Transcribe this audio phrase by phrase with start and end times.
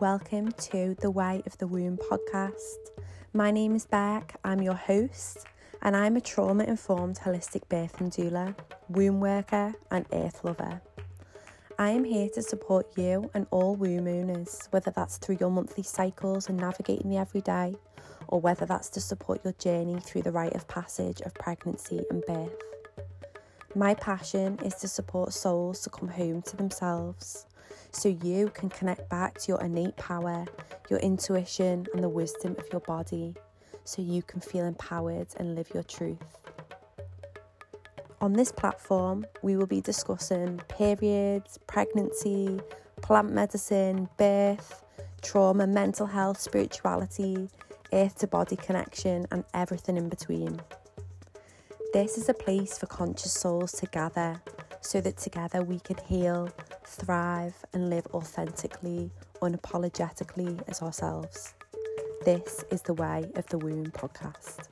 [0.00, 2.90] Welcome to the Way of the Womb podcast.
[3.32, 5.46] My name is Beck, I'm your host,
[5.82, 8.56] and I'm a trauma informed holistic birth and doula,
[8.88, 10.82] womb worker, and earth lover.
[11.78, 15.84] I am here to support you and all womb owners, whether that's through your monthly
[15.84, 17.76] cycles and navigating the everyday,
[18.26, 22.24] or whether that's to support your journey through the rite of passage of pregnancy and
[22.26, 22.56] birth.
[23.76, 27.46] My passion is to support souls to come home to themselves
[27.90, 30.44] so you can connect back to your innate power,
[30.90, 33.34] your intuition, and the wisdom of your body
[33.84, 36.38] so you can feel empowered and live your truth.
[38.20, 42.58] On this platform, we will be discussing periods, pregnancy,
[43.02, 44.82] plant medicine, birth,
[45.20, 47.48] trauma, mental health, spirituality,
[47.92, 50.60] earth to body connection, and everything in between.
[51.92, 54.40] This is a place for conscious souls to gather
[54.80, 56.48] so that together we can heal,
[56.86, 61.54] thrive, and live authentically, unapologetically as ourselves.
[62.24, 64.68] This is the Way of the Womb podcast.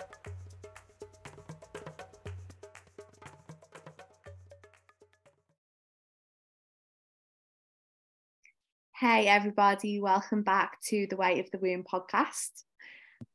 [8.94, 12.62] Hey, everybody, welcome back to the Way of the Womb podcast.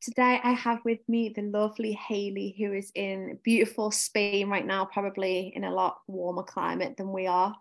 [0.01, 4.85] Today, I have with me the lovely Hayley, who is in beautiful Spain right now,
[4.85, 7.55] probably in a lot warmer climate than we are.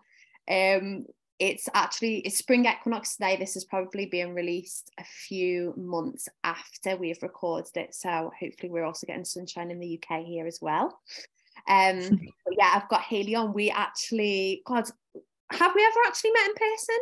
[0.49, 1.05] Um,
[1.39, 3.35] it's actually it's spring equinox today.
[3.35, 8.85] This is probably being released a few months after we've recorded it, so hopefully we're
[8.85, 10.99] also getting sunshine in the UK here as well.
[11.67, 11.99] Um,
[12.57, 13.53] yeah, I've got Hayley on.
[13.53, 14.89] We actually, God,
[15.51, 16.97] have we ever actually met in person?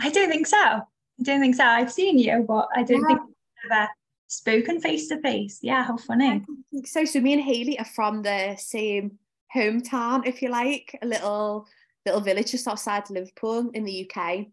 [0.00, 0.56] I don't think so.
[0.56, 1.64] I don't think so.
[1.64, 3.06] I've seen you, but I don't yeah.
[3.08, 3.88] think we've ever
[4.28, 5.58] spoken face to face.
[5.62, 6.44] Yeah, how funny.
[6.84, 7.04] so.
[7.04, 9.18] So me and Hayley are from the same
[9.54, 11.66] hometown, if you like, a little
[12.06, 14.46] little village just outside Liverpool in the UK.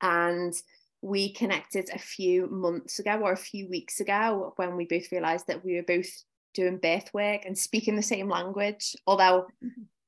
[0.00, 0.54] And
[1.02, 5.46] we connected a few months ago or a few weeks ago when we both realized
[5.48, 6.08] that we were both
[6.54, 9.46] doing birth work and speaking the same language, although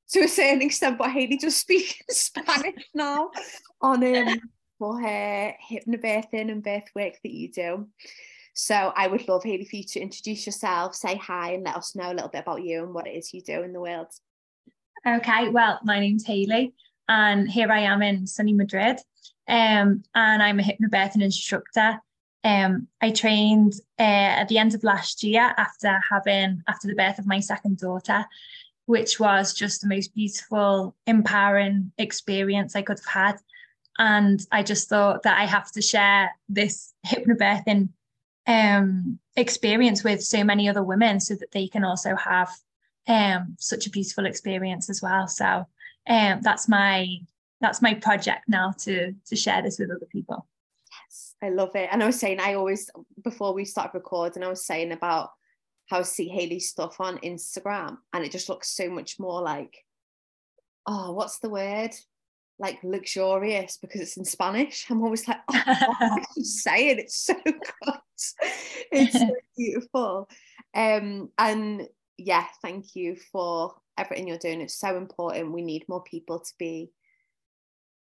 [0.09, 3.29] to a certain extent, but Hayley just speaks Spanish now
[3.81, 4.39] on um,
[4.79, 7.87] for her hypnobirthing and birth work that you do.
[8.53, 11.95] So I would love, Hayley for you to introduce yourself, say hi, and let us
[11.95, 14.07] know a little bit about you and what it is you do in the world.
[15.05, 16.73] Okay, well, my name's Hayley,
[17.07, 18.99] and here I am in sunny Madrid.
[19.47, 22.01] Um, and I'm a hypnobirthing instructor.
[22.43, 24.03] Um, I trained uh,
[24.41, 28.25] at the end of last year after having after the birth of my second daughter,
[28.85, 33.37] which was just the most beautiful, empowering experience I could have had.
[33.99, 37.89] And I just thought that I have to share this hypnobirthing
[38.45, 42.51] um, experience with so many other women so that they can also have
[43.07, 45.27] um, such a beautiful experience as well.
[45.27, 45.65] So
[46.09, 47.07] um, that's my
[47.59, 50.47] that's my project now to to share this with other people.
[51.05, 51.89] Yes, I love it.
[51.91, 52.89] And I was saying I always
[53.23, 55.31] before we started recording, I was saying about
[55.87, 59.85] how I see Hayley's stuff on Instagram, and it just looks so much more like,
[60.85, 61.91] oh, what's the word?
[62.59, 64.87] like luxurious because it's in Spanish.
[64.89, 66.99] I'm always like, oh, I should say it.
[66.99, 67.53] It's so good.
[68.91, 70.27] It's so beautiful.
[70.73, 74.61] Um, and yeah, thank you for everything you're doing.
[74.61, 75.51] It's so important.
[75.51, 76.91] We need more people to be,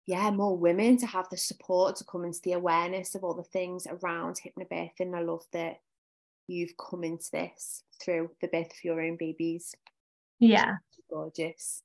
[0.06, 3.44] yeah, more women to have the support to come into the awareness of all the
[3.44, 5.16] things around hypnobirthing.
[5.16, 5.80] I love that
[6.47, 9.75] you've come into this through the birth of your own babies.
[10.40, 10.78] Yeah.
[11.09, 11.84] Gorgeous.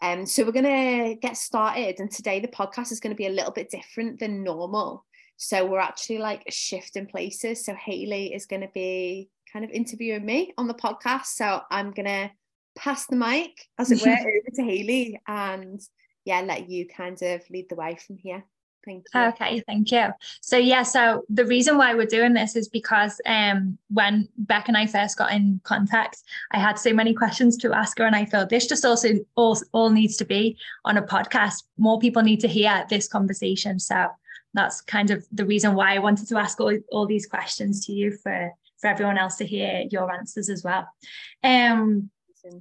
[0.00, 3.28] Um, so we're going to get started, and today the podcast is going to be
[3.28, 5.04] a little bit different than normal.
[5.36, 7.64] So we're actually like shifting places.
[7.64, 11.26] So Hayley is going to be kind of interviewing me on the podcast.
[11.26, 12.30] So I'm going to
[12.76, 15.80] pass the mic, as it were, over to Hayley and
[16.24, 18.44] yeah, let you kind of lead the way from here.
[18.84, 19.20] Thank you.
[19.20, 20.08] Okay, thank you.
[20.40, 24.76] So yeah, so the reason why we're doing this is because um when Beck and
[24.76, 28.24] I first got in contact, I had so many questions to ask her, and I
[28.24, 31.62] thought this just also all, all needs to be on a podcast.
[31.78, 33.78] More people need to hear this conversation.
[33.78, 34.08] So
[34.54, 37.92] that's kind of the reason why I wanted to ask all, all these questions to
[37.92, 38.50] you for
[38.82, 40.86] for everyone else to hear your answers as well.
[41.42, 42.10] Um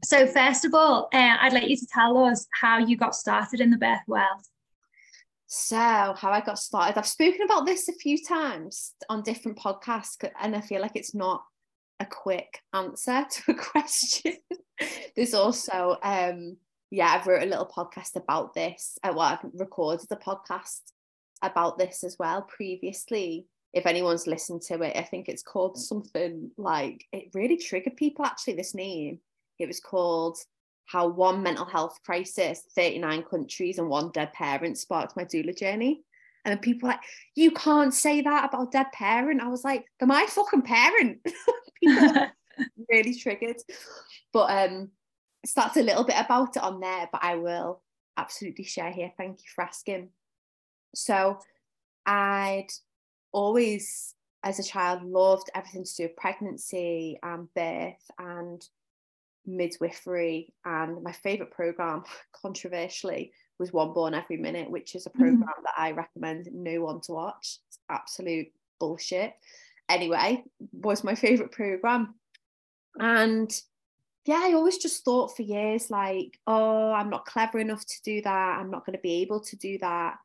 [0.03, 3.59] so first of all, uh, I'd like you to tell us how you got started
[3.59, 4.45] in the birth world.
[5.53, 10.15] So, how I got started, I've spoken about this a few times on different podcasts,
[10.39, 11.43] and I feel like it's not
[11.99, 14.37] a quick answer to a question.
[15.13, 16.55] There's also, um,
[16.89, 18.97] yeah, I've wrote a little podcast about this.
[19.03, 20.79] Uh, well, I've recorded a podcast
[21.41, 23.47] about this as well previously.
[23.73, 28.25] If anyone's listened to it, I think it's called something like it really triggered people
[28.25, 28.55] actually.
[28.55, 29.19] This name,
[29.59, 30.37] it was called
[30.85, 36.03] how one mental health crisis, 39 countries, and one dead parent sparked my doula journey.
[36.43, 36.99] And then people like,
[37.35, 39.41] you can't say that about a dead parent.
[39.41, 41.19] I was like, they're my fucking parent.
[41.83, 42.27] people
[42.89, 43.57] really triggered.
[44.33, 44.89] But um,
[45.45, 47.81] so that's a little bit about it on there, but I will
[48.17, 49.11] absolutely share here.
[49.17, 50.09] Thank you for asking.
[50.93, 51.39] So
[52.05, 52.67] I'd
[53.31, 58.65] always, as a child, loved everything to do with pregnancy and birth and
[59.45, 60.53] midwifery.
[60.65, 62.03] And my favourite programme,
[62.41, 65.21] controversially, was One Born Every Minute, which is a mm-hmm.
[65.21, 65.63] programme mm.
[65.63, 67.59] that I recommend no one to watch.
[67.67, 68.47] It's absolute
[68.79, 69.33] bullshit.
[69.89, 72.15] Anyway, was my favourite programme.
[72.97, 73.51] And
[74.25, 78.21] yeah, I always just thought for years, like, oh, I'm not clever enough to do
[78.21, 78.59] that.
[78.59, 80.17] I'm not going to be able to do that.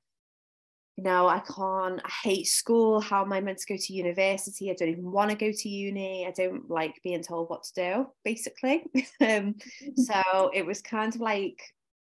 [0.97, 3.01] You know, I can't, I hate school.
[3.01, 4.71] How am I meant to go to university?
[4.71, 6.27] I don't even want to go to uni.
[6.27, 8.85] I don't like being told what to do, basically.
[9.21, 9.57] um,
[9.95, 11.61] so it was kind of like,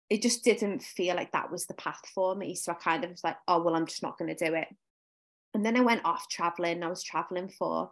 [0.10, 2.56] it just didn't feel like that was the path for me.
[2.56, 4.68] So I kind of was like, oh, well, I'm just not going to do it.
[5.54, 6.84] And then I went off traveling.
[6.84, 7.92] I was traveling for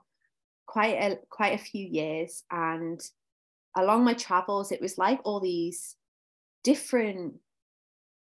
[0.65, 3.01] quite a quite a few years and
[3.75, 5.95] along my travels, it was like all these
[6.63, 7.35] different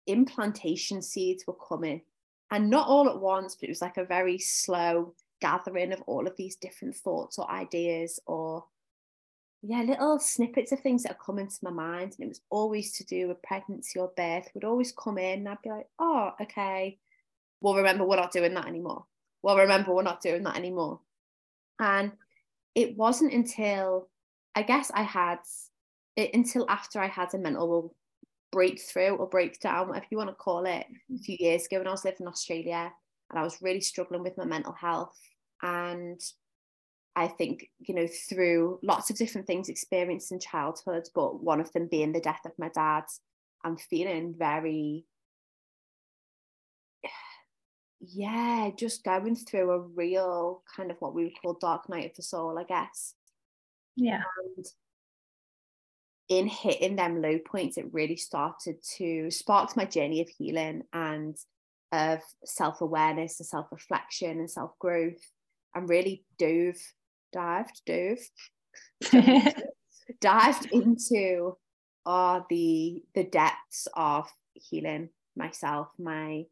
[0.07, 2.03] implantation seeds were coming,
[2.51, 6.27] and not all at once, but it was like a very slow gathering of all
[6.27, 8.65] of these different thoughts or ideas or
[9.67, 12.15] yeah, little snippets of things that are coming to my mind.
[12.19, 15.39] And it was always to do with pregnancy or birth, would always come in.
[15.39, 16.99] And I'd be like, oh, okay.
[17.63, 19.07] Well, remember, we're not doing that anymore.
[19.43, 21.01] Well, remember, we're not doing that anymore.
[21.81, 22.13] And
[22.75, 24.09] it wasn't until
[24.55, 25.39] I guess I had
[26.17, 27.95] it until after I had a mental
[28.55, 31.91] breakthrough or breakdown, whatever you want to call it, a few years ago when I
[31.91, 32.93] was living in Australia
[33.29, 35.19] and I was really struggling with my mental health.
[35.61, 36.21] And
[37.17, 41.73] I think, you know, through lots of different things experienced in childhood, but one of
[41.73, 43.05] them being the death of my dad,
[43.65, 45.05] I'm feeling very,
[48.01, 52.17] yeah, just going through a real kind of what we would call dark night of
[52.17, 53.15] the soul, I guess.
[53.97, 54.23] Yeah.
[54.57, 54.65] And
[56.29, 61.37] in hitting them low points, it really started to spark my journey of healing and
[61.93, 65.21] of self awareness and self reflection and self growth,
[65.75, 66.81] and really dove,
[67.33, 68.19] dived, dove,
[70.21, 71.57] dived into
[72.07, 76.45] uh, the the depths of healing myself, my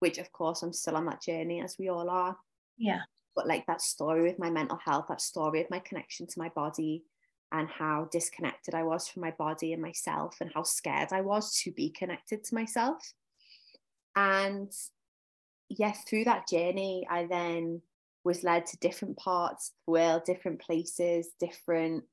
[0.00, 2.36] which of course I'm still on that journey as we all are.
[2.78, 3.02] Yeah
[3.36, 6.48] but like that story with my mental health, that story of my connection to my
[6.50, 7.04] body
[7.52, 11.54] and how disconnected I was from my body and myself and how scared I was
[11.62, 13.12] to be connected to myself.
[14.14, 14.72] And
[15.68, 17.82] yeah, through that journey, I then
[18.24, 22.04] was led to different parts of the world, different places, different,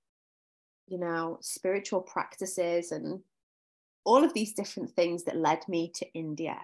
[0.88, 3.22] you know, spiritual practices and
[4.06, 6.58] all of these different things that led me to India.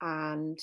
[0.00, 0.58] And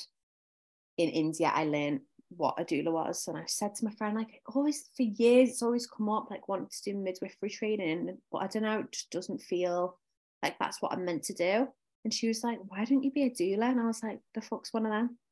[0.98, 2.02] in India, I learned
[2.38, 3.28] what a doula was.
[3.28, 6.48] And I said to my friend, like, always for years, it's always come up, like,
[6.48, 8.18] wanting to do midwifery training.
[8.32, 9.98] But I don't know, it just doesn't feel
[10.44, 11.68] like that's what I'm meant to do.
[12.04, 13.72] And she was like, why don't you be a doula?
[13.72, 15.18] And I was like, the fuck's one of them?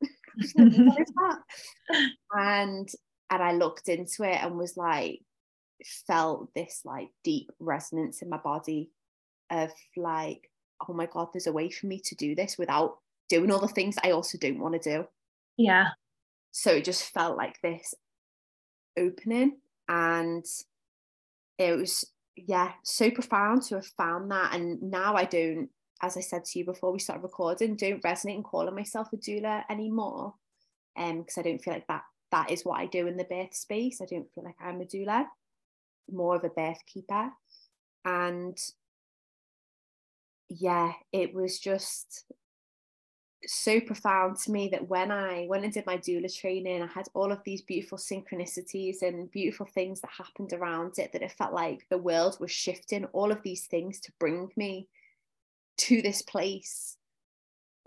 [0.56, 1.38] like, that?
[2.32, 2.88] and
[3.30, 5.20] and I looked into it and was like,
[6.06, 8.90] felt this like deep resonance in my body
[9.50, 10.50] of like,
[10.88, 12.98] oh my God, there's a way for me to do this without
[13.28, 15.06] doing all the things I also don't want to do.
[15.56, 15.90] Yeah
[16.56, 17.96] so it just felt like this
[18.96, 19.56] opening
[19.88, 20.44] and
[21.58, 22.04] it was
[22.36, 24.54] yeah so profound to have found that.
[24.54, 25.68] And now i don't
[26.00, 29.16] as i said to you before we started recording don't resonate in calling myself a
[29.16, 30.34] doula anymore
[30.96, 33.54] um because i don't feel like that that is what i do in the birth
[33.54, 34.00] space.
[34.00, 35.26] I don't feel like i'm a doula
[36.08, 37.30] more of a birth keeper.
[38.04, 38.56] And
[40.48, 42.26] yeah it was just
[43.46, 47.08] so profound to me that when I went and did my doula training, I had
[47.14, 51.52] all of these beautiful synchronicities and beautiful things that happened around it that it felt
[51.52, 53.04] like the world was shifting.
[53.06, 54.88] All of these things to bring me
[55.78, 56.96] to this place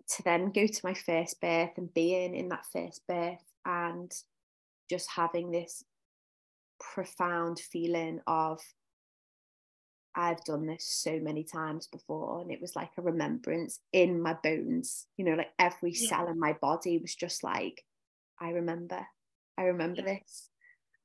[0.10, 4.12] to then go to my first birth and being in that first birth and
[4.90, 5.84] just having this
[6.80, 8.62] profound feeling of
[10.20, 14.34] I've done this so many times before, and it was like a remembrance in my
[14.34, 15.06] bones.
[15.16, 16.10] You know, like every yeah.
[16.10, 17.84] cell in my body was just like,
[18.42, 19.06] I remember,
[19.60, 20.16] I remember yeah.
[20.16, 20.50] this.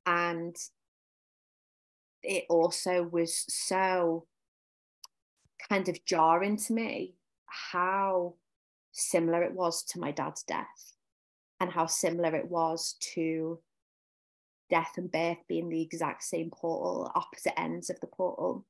[0.07, 0.57] And
[2.23, 4.27] it also was so
[5.69, 7.17] kind of jarring to me
[7.47, 8.35] how
[8.93, 10.95] similar it was to my dad's death
[11.61, 13.61] and how similar it was to
[14.71, 18.65] death and birth being the exact same portal, opposite ends of the portal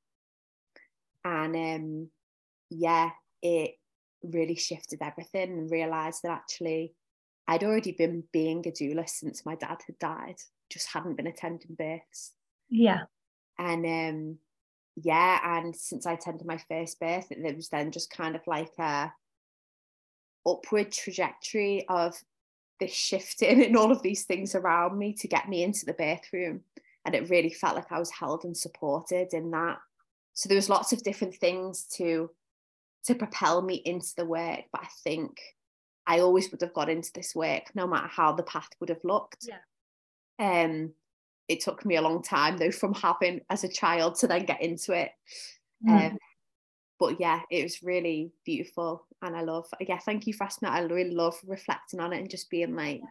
[1.23, 2.09] and um,
[2.69, 3.11] yeah,
[3.41, 3.75] it
[4.23, 6.93] really shifted everything and realized that actually
[7.47, 10.37] I'd already been being a doula since my dad had died,
[10.69, 12.33] just hadn't been attending births.
[12.69, 13.01] Yeah.
[13.59, 14.37] And um,
[14.95, 18.71] yeah, and since I attended my first birth, it was then just kind of like
[18.79, 19.11] a
[20.45, 22.15] upward trajectory of
[22.79, 26.31] this shifting and all of these things around me to get me into the birth
[26.31, 26.61] room.
[27.05, 29.79] And it really felt like I was held and supported in that.
[30.33, 32.29] So there was lots of different things to
[33.05, 34.61] to propel me into the work.
[34.71, 35.37] But I think
[36.07, 39.03] I always would have got into this work no matter how the path would have
[39.03, 39.47] looked.
[39.47, 40.63] Yeah.
[40.63, 40.93] Um,
[41.47, 44.61] it took me a long time though from having as a child to then get
[44.61, 45.11] into it.
[45.85, 46.11] Mm.
[46.11, 46.17] Um,
[46.99, 49.65] but yeah, it was really beautiful, and I love.
[49.81, 50.69] Yeah, thank you for asking.
[50.69, 53.01] I really love reflecting on it and just being like,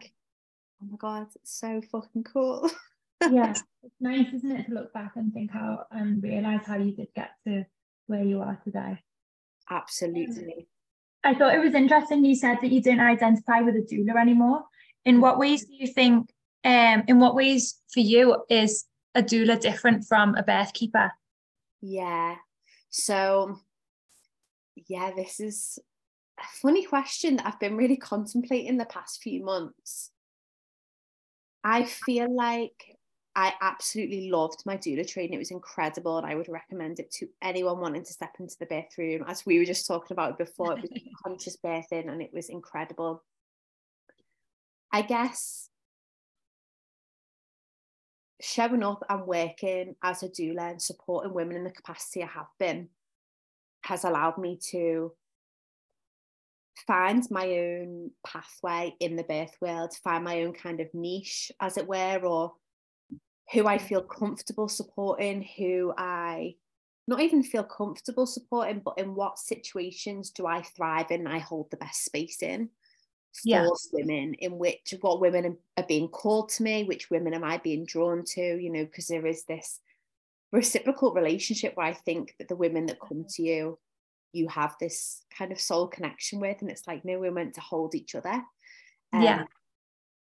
[0.82, 2.70] oh my god, it's so fucking cool.
[3.30, 6.92] yeah, it's nice, isn't it, to look back and think how and realize how you
[6.92, 7.64] did get to
[8.06, 8.98] where you are today.
[9.70, 10.68] Absolutely.
[11.24, 14.64] I thought it was interesting you said that you didn't identify with a doula anymore.
[15.04, 16.30] In what ways do you think,
[16.64, 21.12] um, in what ways for you is a doula different from a birth keeper?
[21.80, 22.36] Yeah.
[22.90, 23.58] So,
[24.88, 25.78] yeah, this is
[26.38, 30.10] a funny question that I've been really contemplating the past few months.
[31.64, 32.98] I feel like
[33.34, 35.34] I absolutely loved my doula training.
[35.34, 38.66] It was incredible, and I would recommend it to anyone wanting to step into the
[38.66, 39.24] birth room.
[39.26, 43.22] As we were just talking about before, it was conscious birthing, and it was incredible.
[44.92, 45.70] I guess
[48.42, 52.48] showing up and working as a doula and supporting women in the capacity I have
[52.58, 52.88] been
[53.84, 55.12] has allowed me to
[56.86, 61.76] find my own pathway in the birth world, find my own kind of niche, as
[61.76, 62.52] it were, or
[63.52, 66.56] who I feel comfortable supporting, who I
[67.08, 71.26] not even feel comfortable supporting, but in what situations do I thrive in?
[71.26, 72.70] I hold the best space in
[73.32, 73.88] for yes.
[73.92, 77.84] women, in which what women are being called to me, which women am I being
[77.84, 79.80] drawn to, you know, because there is this
[80.52, 83.78] reciprocal relationship where I think that the women that come to you,
[84.32, 87.60] you have this kind of soul connection with, and it's like, no, we're meant to
[87.60, 88.42] hold each other.
[89.12, 89.44] Um, yeah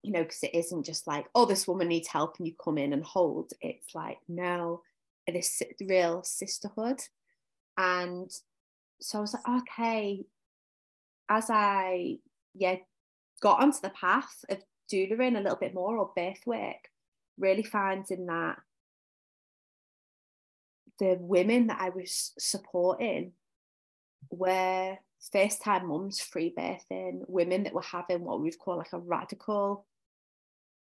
[0.04, 2.77] you know, because it isn't just like, oh, this woman needs help and you come
[2.77, 3.51] in and hold.
[3.62, 4.82] It's like, no,
[5.25, 7.00] it is real sisterhood.
[7.77, 8.32] And
[9.01, 10.25] so I was like, okay,
[11.30, 12.18] as I,
[12.56, 12.77] yeah,
[13.42, 14.60] got onto the path of
[14.92, 16.89] doulaing a little bit more or birth work,
[17.38, 18.58] really finding that
[21.00, 23.34] the women that I was supporting
[24.32, 24.98] were
[25.32, 29.86] first time mums free birthing, women that were having what we'd call like a radical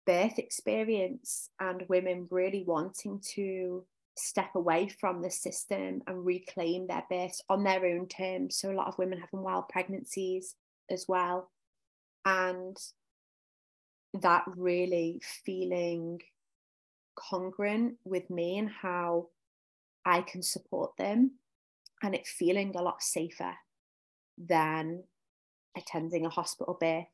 [0.06, 3.84] birth experience, and women really wanting to
[4.16, 8.56] step away from the system and reclaim their births on their own terms.
[8.56, 10.54] So, a lot of women having wild pregnancies
[10.90, 11.50] as well.
[12.24, 12.76] And
[14.14, 16.20] that really feeling
[17.14, 19.28] congruent with me and how
[20.04, 21.32] I can support them
[22.02, 23.54] and it feeling a lot safer
[24.38, 25.04] than
[25.76, 27.06] attending a hospital birth.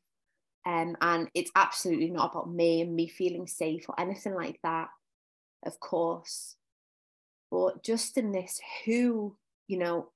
[0.65, 4.89] Um, and it's absolutely not about me and me feeling safe or anything like that,
[5.65, 6.55] of course.
[7.49, 9.35] But just in this, who,
[9.67, 10.09] you know,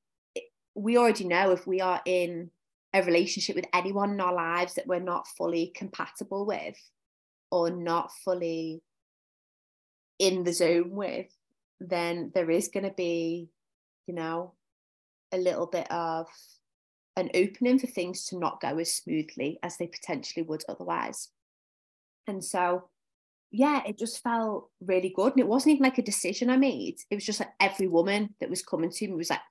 [0.76, 2.52] we already know if we are in
[2.94, 6.78] a relationship with anyone in our lives that we're not fully compatible with
[7.52, 8.84] or not fully
[10.20, 11.28] in the zone with,
[11.80, 13.50] then there is going to be,
[14.08, 14.54] you know,
[15.32, 16.28] a little bit of
[17.16, 21.30] an opening for things to not go as smoothly as they potentially would otherwise.
[22.28, 22.90] And so,
[23.52, 25.34] yeah, it just felt really good.
[25.34, 26.98] And it wasn't even like a decision I made.
[27.10, 29.42] It was just like every woman that was coming to me was like,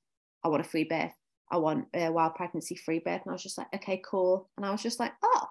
[0.44, 1.12] I want a free birth.
[1.50, 3.22] I want a wild pregnancy free birth.
[3.24, 4.50] And I was just like, okay, cool.
[4.56, 5.46] And I was just like, oh,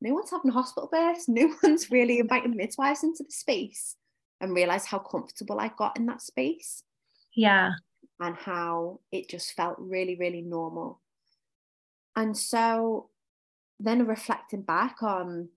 [0.00, 1.28] no one's having hospital births.
[1.28, 3.96] No one's really inviting the midwives into the space
[4.40, 6.82] and realized how comfortable I got in that space.
[7.34, 7.72] Yeah.
[8.20, 11.00] And how it just felt really, really normal.
[12.16, 13.10] And so
[13.78, 15.50] then reflecting back on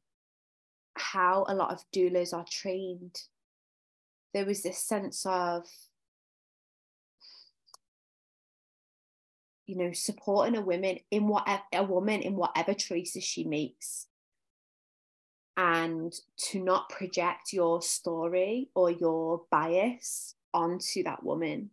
[0.96, 3.16] how a lot of doulas are trained,
[4.34, 5.66] there was this sense of,
[9.66, 14.08] you know, supporting a woman in whatever a woman in whatever choices she makes.
[15.56, 16.14] And
[16.50, 21.72] to not project your story or your bias onto that woman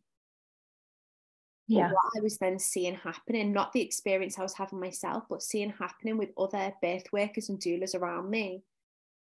[1.69, 1.91] yeah.
[1.91, 5.71] what I was then seeing happening, not the experience I was having myself, but seeing
[5.71, 8.63] happening with other birth workers and doulas around me,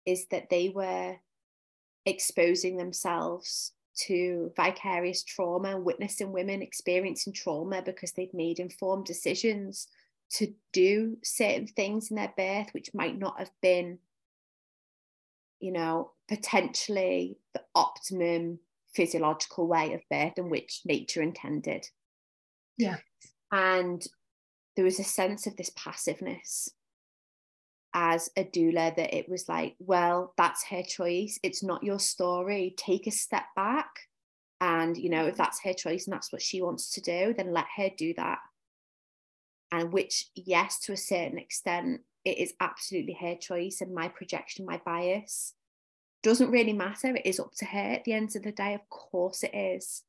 [0.04, 1.16] is that they were
[2.06, 9.86] exposing themselves to vicarious trauma and witnessing women experiencing trauma because they'd made informed decisions
[10.30, 13.98] to do certain things in their birth which might not have been
[15.60, 18.58] you know potentially the optimum
[18.94, 21.86] physiological way of birth in which nature intended
[22.76, 22.96] yeah.
[23.52, 24.04] And
[24.76, 26.70] there was a sense of this passiveness
[27.94, 31.38] as a doula that it was like well that's her choice.
[31.42, 32.74] It's not your story.
[32.76, 33.88] Take a step back.
[34.60, 35.42] And you know if mm-hmm.
[35.42, 38.38] that's her choice and that's what she wants to do then let her do that.
[39.70, 44.66] And which yes to a certain extent it is absolutely her choice and my projection
[44.66, 45.54] my bias.
[46.22, 47.14] Doesn't really matter.
[47.14, 48.74] It is up to her at the end of the day.
[48.74, 50.02] Of course it is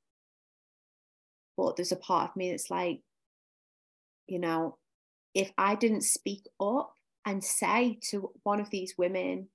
[1.57, 3.01] but there's a part of me that's like
[4.27, 4.77] you know
[5.33, 6.93] if i didn't speak up
[7.25, 9.47] and say to one of these women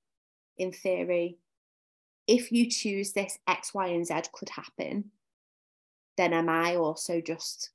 [0.59, 1.39] in theory
[2.27, 5.11] if you choose this x y and z could happen
[6.17, 7.71] then am i also just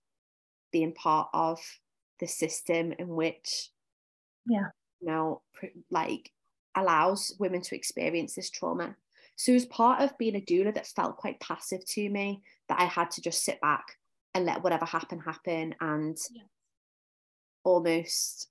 [0.71, 1.59] being part of
[2.19, 3.69] the system in which
[4.45, 4.67] yeah.
[4.99, 5.41] you know
[5.89, 6.31] like
[6.75, 8.95] allows women to experience this trauma?
[9.37, 12.85] So as part of being a doula that felt quite passive to me that i
[12.85, 13.83] had to just sit back
[14.35, 16.43] and let whatever happen happen and yeah.
[17.63, 18.49] almost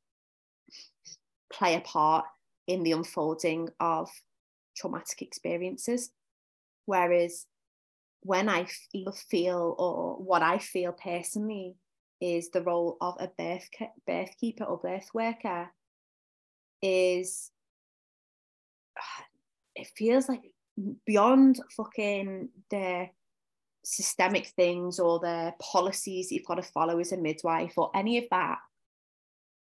[1.53, 2.25] play a part
[2.67, 4.11] in the unfolding of
[4.75, 6.11] traumatic experiences
[6.87, 7.47] whereas
[8.23, 11.77] when i feel, feel or what i feel personally
[12.21, 13.69] is the role of a birth
[14.07, 15.69] birth keeper or birth worker
[16.83, 17.51] is
[19.77, 20.43] it feels like
[21.07, 23.09] beyond fucking the
[23.85, 28.25] systemic things or the policies you've got to follow as a midwife or any of
[28.31, 28.59] that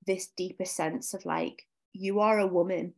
[0.06, 2.92] this deeper sense of like you are a woman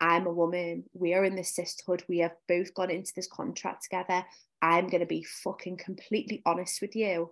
[0.00, 3.84] i'm a woman we are in this sisterhood we have both gone into this contract
[3.84, 4.24] together
[4.60, 7.30] i'm going to be fucking completely honest with you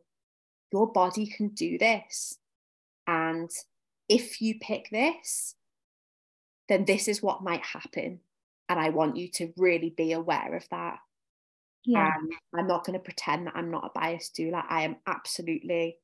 [0.73, 2.39] your body can do this.
[3.07, 3.51] And
[4.09, 5.55] if you pick this,
[6.69, 8.21] then this is what might happen.
[8.69, 10.99] And I want you to really be aware of that.
[11.85, 12.07] Yeah.
[12.07, 14.65] Um, I'm not going to pretend that I'm not a biased doula.
[14.69, 15.99] I am absolutely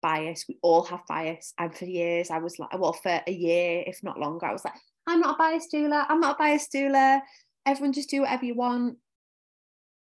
[0.00, 0.46] biased.
[0.48, 1.52] We all have bias.
[1.58, 4.64] And for years, I was like, well, for a year, if not longer, I was
[4.64, 4.74] like,
[5.06, 6.06] I'm not a biased doula.
[6.08, 7.20] I'm not a biased doula.
[7.66, 8.96] Everyone just do whatever you want.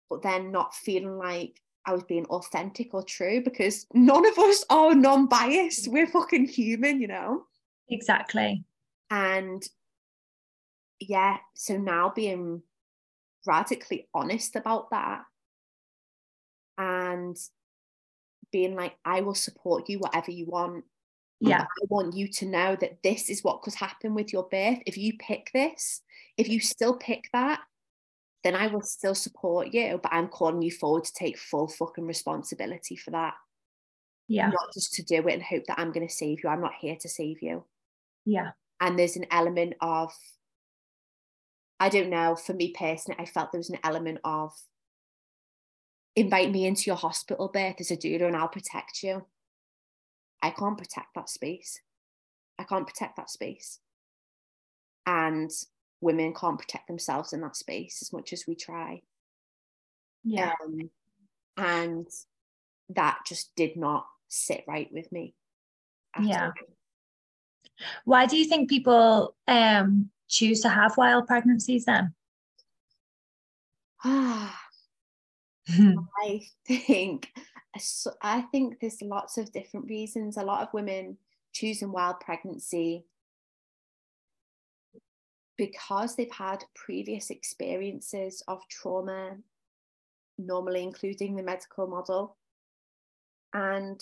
[0.09, 4.65] But then not feeling like I was being authentic or true because none of us
[4.71, 5.89] are non biased.
[5.89, 7.45] We're fucking human, you know?
[7.89, 8.65] Exactly.
[9.11, 9.63] And
[11.01, 12.63] yeah, so now being
[13.47, 15.23] radically honest about that
[16.79, 17.37] and
[18.53, 20.85] being like, I will support you whatever you want.
[21.41, 21.63] Yeah.
[21.63, 24.79] I want you to know that this is what could happen with your birth.
[24.87, 26.03] If you pick this,
[26.37, 27.61] if you still pick that,
[28.45, 32.07] then I will still support you, but I'm calling you forward to take full fucking
[32.07, 33.35] responsibility for that.
[34.29, 34.49] Yeah.
[34.49, 36.51] Not just to do it and hope that I'm going to save you.
[36.51, 37.65] I'm not here to save you.
[38.25, 38.51] Yeah.
[38.81, 40.13] And there's an element of,
[41.81, 44.53] I don't know, for me personally, I felt there was an element of
[46.15, 49.25] invite me into your hospital birth as a doula and I'll protect you.
[50.43, 51.81] I can't protect that space.
[52.59, 53.79] I can't protect that space.
[55.07, 55.51] And
[56.03, 59.01] women can't protect themselves in that space as much as we try.
[60.23, 60.53] Yeah.
[60.63, 60.91] Um,
[61.57, 62.07] and
[62.91, 65.35] that just did not sit right with me.
[66.21, 66.47] Yeah.
[66.47, 66.53] All.
[68.05, 72.15] Why do you think people um, choose to have wild pregnancies then?
[74.05, 74.55] I
[76.67, 77.29] think
[78.23, 80.37] I think there's lots of different reasons.
[80.37, 81.19] A lot of women
[81.53, 83.05] choosing wild pregnancy
[85.57, 89.37] because they've had previous experiences of trauma,
[90.39, 92.37] normally including the medical model.
[93.53, 94.01] And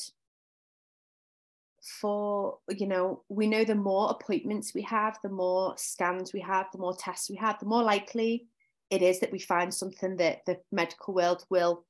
[2.00, 6.66] for, you know, we know the more appointments we have, the more scans we have,
[6.72, 8.46] the more tests we have, the more likely
[8.90, 11.84] it is that we find something that the medical world will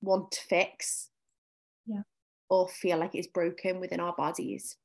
[0.00, 1.10] want to fix
[1.86, 2.02] yeah.
[2.48, 4.76] or feel like it's broken within our bodies.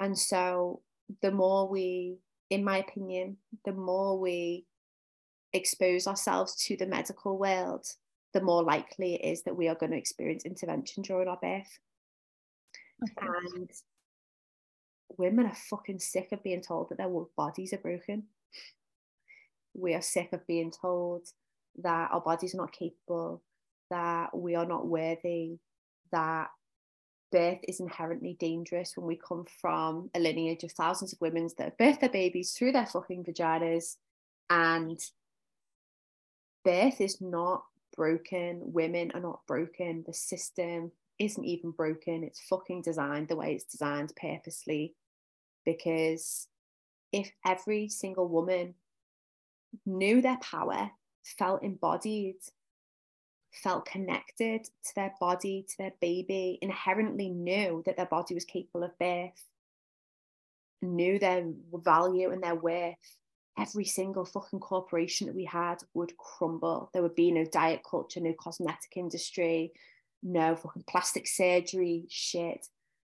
[0.00, 0.82] And so
[1.22, 2.18] the more we
[2.50, 4.66] in my opinion, the more we
[5.52, 7.86] expose ourselves to the medical world,
[8.32, 11.78] the more likely it is that we are going to experience intervention during our birth.
[13.00, 13.70] And
[15.18, 18.24] women are fucking sick of being told that their bodies are broken.
[19.74, 21.28] We are sick of being told
[21.82, 23.42] that our bodies are not capable,
[23.90, 25.58] that we are not worthy,
[26.12, 26.48] that
[27.30, 31.64] birth is inherently dangerous when we come from a lineage of thousands of women that
[31.64, 33.96] have birthed their babies through their fucking vaginas.
[34.48, 34.98] And
[36.64, 38.60] birth is not broken.
[38.72, 40.04] Women are not broken.
[40.06, 42.24] The system isn't even broken.
[42.24, 44.94] It's fucking designed the way it's designed purposely.
[45.64, 46.48] Because
[47.12, 48.74] if every single woman
[49.84, 50.90] knew their power,
[51.24, 52.36] felt embodied,
[53.52, 58.84] felt connected to their body, to their baby, inherently knew that their body was capable
[58.84, 59.44] of birth,
[60.82, 62.94] knew their value and their worth,
[63.58, 66.90] every single fucking corporation that we had would crumble.
[66.92, 69.72] There would be no diet culture, no cosmetic industry,
[70.26, 72.66] no fucking plastic surgery shit.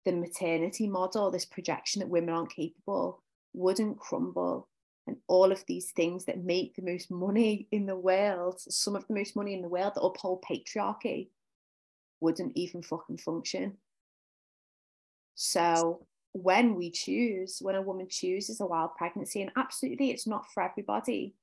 [0.04, 3.22] The maternity model, this projection that women aren't capable,
[3.54, 4.68] wouldn't crumble.
[5.06, 9.06] And all of these things that make the most money in the world, some of
[9.06, 11.28] the most money in the world that uphold patriarchy,
[12.20, 13.76] wouldn't even fucking function.
[15.36, 20.50] So when we choose, when a woman chooses a wild pregnancy, and absolutely it's not
[20.52, 21.34] for everybody.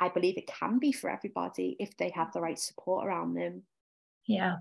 [0.00, 3.62] I believe it can be for everybody if they have the right support around them.
[4.26, 4.56] Yeah.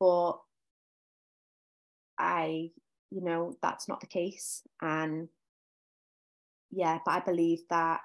[0.00, 0.38] But
[2.18, 2.70] I,
[3.10, 4.62] you know, that's not the case.
[4.80, 5.28] And
[6.70, 8.00] yeah, but I believe that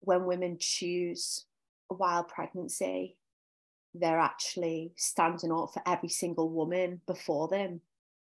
[0.00, 1.44] when women choose
[1.90, 3.16] a wild pregnancy,
[3.94, 7.80] they're actually standing up for every single woman before them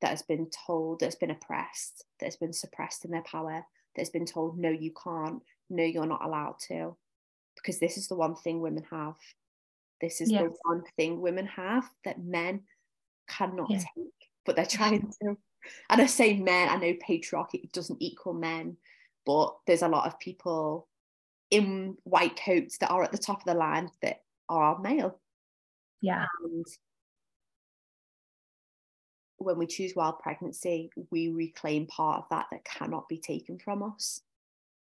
[0.01, 4.25] that has been told, that's been oppressed, that's been suppressed in their power, that's been
[4.25, 6.95] told, no, you can't, no, you're not allowed to.
[7.55, 9.15] Because this is the one thing women have.
[10.01, 10.43] This is yes.
[10.43, 12.61] the one thing women have that men
[13.29, 13.79] cannot yeah.
[13.79, 15.37] take, but they're trying to.
[15.89, 18.77] And I say men, I know patriarchy doesn't equal men,
[19.25, 20.87] but there's a lot of people
[21.51, 25.19] in white coats that are at the top of the line that are male.
[26.01, 26.25] Yeah.
[26.43, 26.65] And
[29.37, 33.83] when we choose wild pregnancy, we reclaim part of that that cannot be taken from
[33.83, 34.21] us.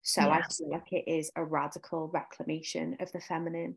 [0.02, 0.30] So yes.
[0.30, 3.76] I feel like it is a radical reclamation of the feminine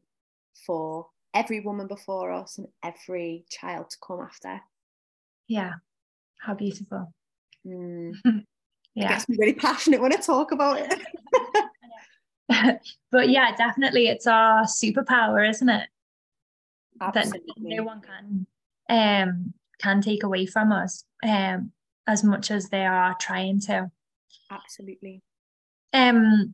[0.66, 4.62] for every woman before us and every child to come after.
[5.48, 5.74] Yeah,
[6.40, 7.14] how beautiful.
[7.66, 8.14] Mm.
[8.96, 9.06] yeah.
[9.06, 11.00] It gets me really passionate when I talk about it.
[13.12, 15.90] but yeah, definitely it's our superpower, isn't it?
[17.02, 17.42] Absolutely.
[17.48, 18.48] That no one can
[18.90, 21.72] um can take away from us um,
[22.08, 23.90] as much as they are trying to.
[24.52, 25.22] Absolutely.
[25.94, 26.54] Um,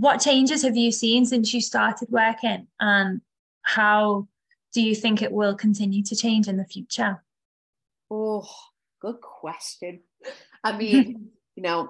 [0.00, 3.20] what changes have you seen since you started working, and
[3.62, 4.28] how
[4.72, 7.22] do you think it will continue to change in the future?
[8.10, 8.48] Oh,
[9.00, 10.00] good question.
[10.64, 11.88] I mean, you know,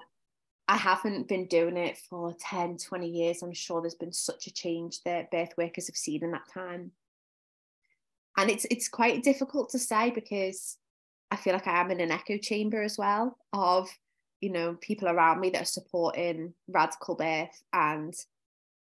[0.66, 3.42] I haven't been doing it for 10, 20 years.
[3.42, 6.92] I'm sure there's been such a change that birth workers have seen in that time
[8.38, 10.78] and it's it's quite difficult to say because
[11.30, 13.90] I feel like I am in an echo chamber as well of
[14.40, 18.14] you know people around me that are supporting radical birth and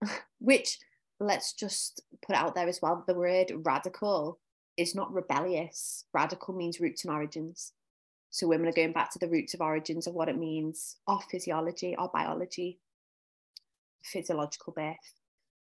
[0.38, 0.78] which
[1.20, 4.38] let's just put out there as well the word radical
[4.76, 6.04] is not rebellious.
[6.12, 7.72] Radical means roots and origins.
[8.30, 11.20] So women are going back to the roots of origins of what it means our
[11.30, 12.80] physiology our biology
[14.02, 14.96] physiological birth.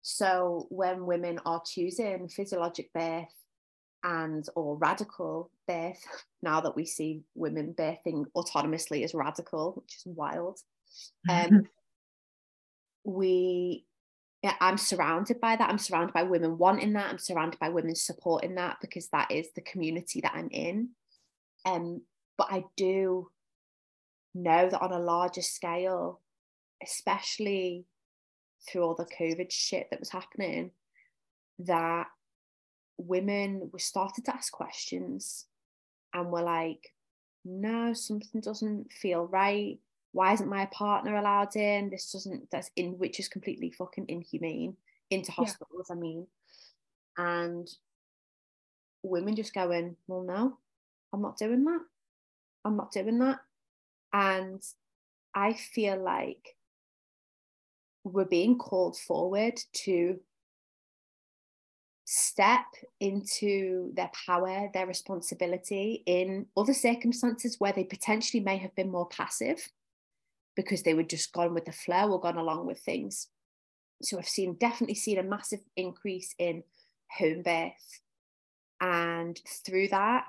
[0.00, 3.34] So when women are choosing physiologic birth
[4.04, 6.04] and or radical birth
[6.42, 10.58] now that we see women birthing autonomously as radical which is wild
[11.28, 11.62] um,
[13.04, 13.84] we
[14.42, 15.70] yeah, I'm surrounded by that.
[15.70, 17.08] I'm surrounded by women wanting that.
[17.08, 20.88] I'm surrounded by women supporting that because that is the community that I'm in.
[21.64, 22.02] Um,
[22.36, 23.30] but I do
[24.34, 26.20] know that on a larger scale,
[26.82, 27.84] especially
[28.68, 30.72] through all the COVID shit that was happening,
[31.60, 32.08] that
[33.06, 35.46] women we started to ask questions
[36.14, 36.92] and we're like
[37.44, 39.78] no something doesn't feel right.
[40.12, 41.90] Why isn't my partner allowed in?
[41.90, 44.76] This doesn't that's in which is completely fucking inhumane
[45.10, 45.96] into hospitals yeah.
[45.96, 46.26] i mean.
[47.16, 47.68] And
[49.02, 50.58] women just going well no
[51.12, 51.80] i'm not doing that.
[52.64, 53.40] I'm not doing that.
[54.12, 54.62] And
[55.34, 56.56] i feel like
[58.04, 60.18] we're being called forward to
[62.14, 62.66] step
[63.00, 69.08] into their power, their responsibility in other circumstances where they potentially may have been more
[69.08, 69.66] passive
[70.54, 73.28] because they were just gone with the flow or gone along with things.
[74.02, 76.64] So I've seen definitely seen a massive increase in
[77.18, 78.00] home birth.
[78.82, 80.26] And through that,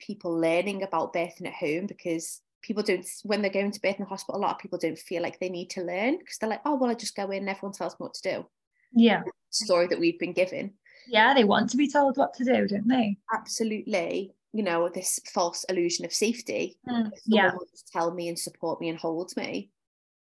[0.00, 4.04] people learning about birthing at home because people don't when they're going to birth in
[4.04, 6.48] the hospital, a lot of people don't feel like they need to learn because they're
[6.48, 8.46] like, oh well, I just go in, and everyone tells me what to do
[8.94, 9.22] yeah
[9.54, 10.72] story that we've been given
[11.08, 15.20] yeah they want to be told what to do don't they absolutely you know this
[15.32, 17.52] false illusion of safety mm, yeah
[17.92, 19.70] tell me and support me and hold me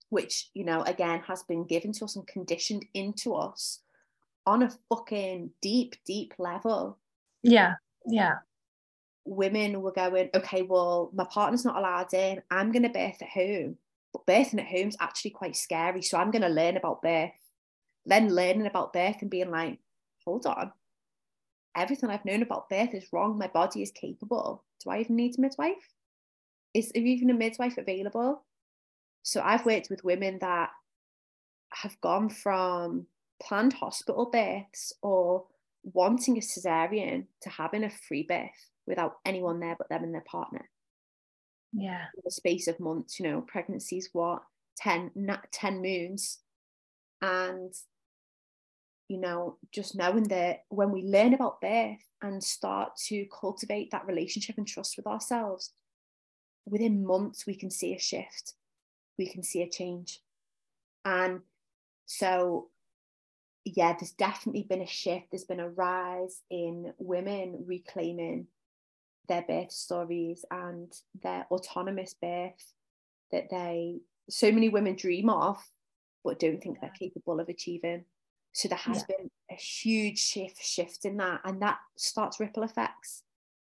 [0.09, 3.79] which you know again has been given to us and conditioned into us
[4.45, 6.97] on a fucking deep, deep level.
[7.43, 7.75] Yeah.
[8.05, 8.35] Yeah.
[9.25, 12.41] Women were going, okay, well, my partner's not allowed in.
[12.49, 13.77] I'm going to birth at home.
[14.13, 16.01] But birthing at home is actually quite scary.
[16.01, 17.31] So I'm going to learn about birth.
[18.05, 19.79] Then learning about birth and being like,
[20.25, 20.71] hold on,
[21.75, 23.37] everything I've known about birth is wrong.
[23.37, 24.63] My body is capable.
[24.83, 25.93] Do I even need a midwife?
[26.73, 28.43] Is even a midwife available?
[29.23, 30.71] So I've worked with women that
[31.73, 33.05] have gone from
[33.41, 35.45] planned hospital births or
[35.83, 40.21] wanting a cesarean to having a free birth without anyone there but them and their
[40.21, 40.69] partner.
[41.73, 42.05] Yeah.
[42.15, 44.43] In the space of months, you know, pregnancies, what,
[44.77, 45.11] 10,
[45.51, 46.39] 10 moons.
[47.21, 47.73] And
[49.11, 54.07] you know, just knowing that when we learn about birth and start to cultivate that
[54.07, 55.73] relationship and trust with ourselves,
[56.65, 58.53] within months we can see a shift,
[59.19, 60.21] we can see a change.
[61.03, 61.41] And
[62.05, 62.69] so,
[63.65, 68.47] yeah, there's definitely been a shift, there's been a rise in women reclaiming
[69.27, 70.89] their birth stories and
[71.21, 72.73] their autonomous birth
[73.33, 75.61] that they so many women dream of
[76.23, 78.05] but don't think they're capable of achieving
[78.53, 79.15] so there has yeah.
[79.17, 83.23] been a huge shift shift in that, and that starts ripple effects.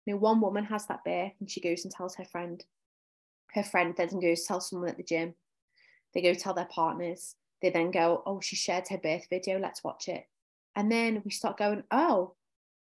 [0.06, 2.64] You know, one woman has that birth and she goes and tells her friend.
[3.54, 5.34] Her friend then goes tell someone at the gym.
[6.14, 7.36] They go tell their partners.
[7.62, 9.60] They then go, oh, she shared her birth video.
[9.60, 10.28] Let's watch it.
[10.76, 12.36] And then we start going, oh,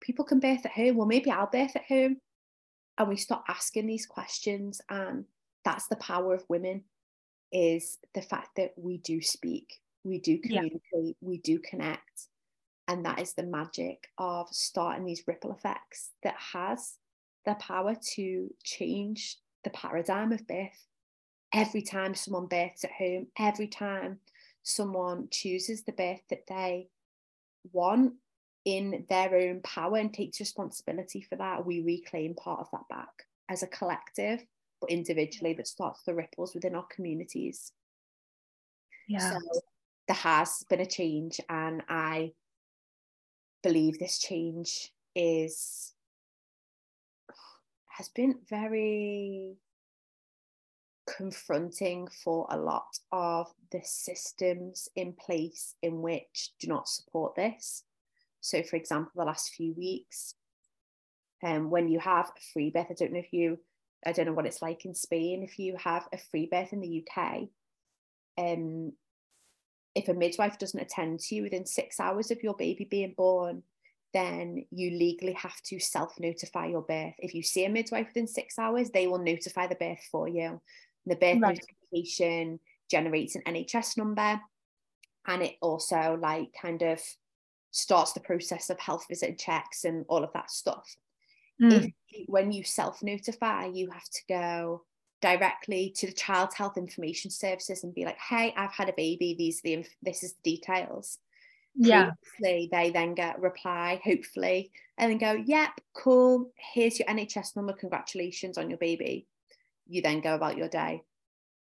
[0.01, 0.97] people can birth at home.
[0.97, 2.19] Well, maybe I'll birth at home.
[2.97, 5.25] And we start asking these questions, and
[5.65, 6.85] that's the power of women
[7.53, 11.13] is the fact that we do speak we do communicate, yeah.
[11.21, 12.29] we do connect.
[12.89, 16.95] And that is the magic of starting these ripple effects that has
[17.47, 20.87] the power to change the paradigm of birth.
[21.55, 24.19] Every time someone births at home, every time
[24.63, 26.89] someone chooses the birth that they
[27.73, 28.15] want
[28.65, 33.27] in their own power and takes responsibility for that, we reclaim part of that back
[33.49, 34.45] as a collective,
[34.83, 37.73] but individually that starts the ripples within our communities.
[39.09, 39.31] Yeah.
[39.33, 39.61] So
[40.09, 42.33] there has been a change and I
[43.63, 45.95] believe this change is
[47.97, 49.57] has been very
[51.07, 57.85] confronting for a lot of the systems in place in which do not support this.
[58.41, 60.35] So, for example, the last few weeks,
[61.45, 63.59] um, when you have a free birth, I don't know if you,
[64.05, 65.43] I don't know what it's like in Spain.
[65.43, 67.49] If you have a free birth in the UK,
[68.39, 68.93] um,
[69.95, 73.63] if a midwife doesn't attend to you within six hours of your baby being born,
[74.15, 77.15] then you legally have to self notify your birth.
[77.19, 80.61] If you see a midwife within six hours, they will notify the birth for you.
[81.07, 81.61] The birth right.
[81.93, 82.61] notification
[82.91, 84.41] generates an NHS number
[85.27, 87.01] and it also like kind of
[87.71, 90.97] starts the process of health visit checks and all of that stuff.
[91.61, 91.93] Mm.
[92.09, 94.85] If when you self notify, you have to go
[95.21, 99.35] directly to the child's health information services and be like, "Hey, I've had a baby.
[99.39, 101.19] These the inf- this is the details."
[101.75, 102.11] Yeah.
[102.37, 106.53] Previously, they then get reply, hopefully, and then go, "Yep, cool.
[106.75, 107.73] Here's your NHS number.
[107.73, 109.27] Congratulations on your baby."
[109.87, 111.03] You then go about your day.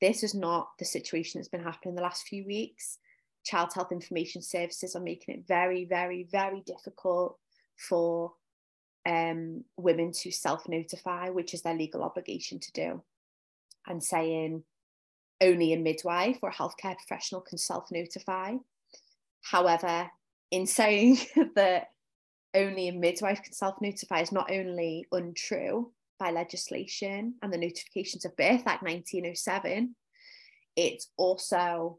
[0.00, 2.98] This is not the situation that's been happening the last few weeks.
[3.44, 7.38] Child health information services are making it very, very, very difficult
[7.76, 8.34] for
[9.06, 13.02] um, women to self notify, which is their legal obligation to do
[13.86, 14.62] and saying
[15.40, 18.54] only a midwife or healthcare professional can self notify.
[19.42, 20.10] However,
[20.50, 21.18] in saying
[21.56, 21.90] that
[22.54, 28.24] only a midwife can self notify is not only untrue by legislation and the Notifications
[28.24, 29.94] of Birth Act 1907,
[30.76, 31.98] it's also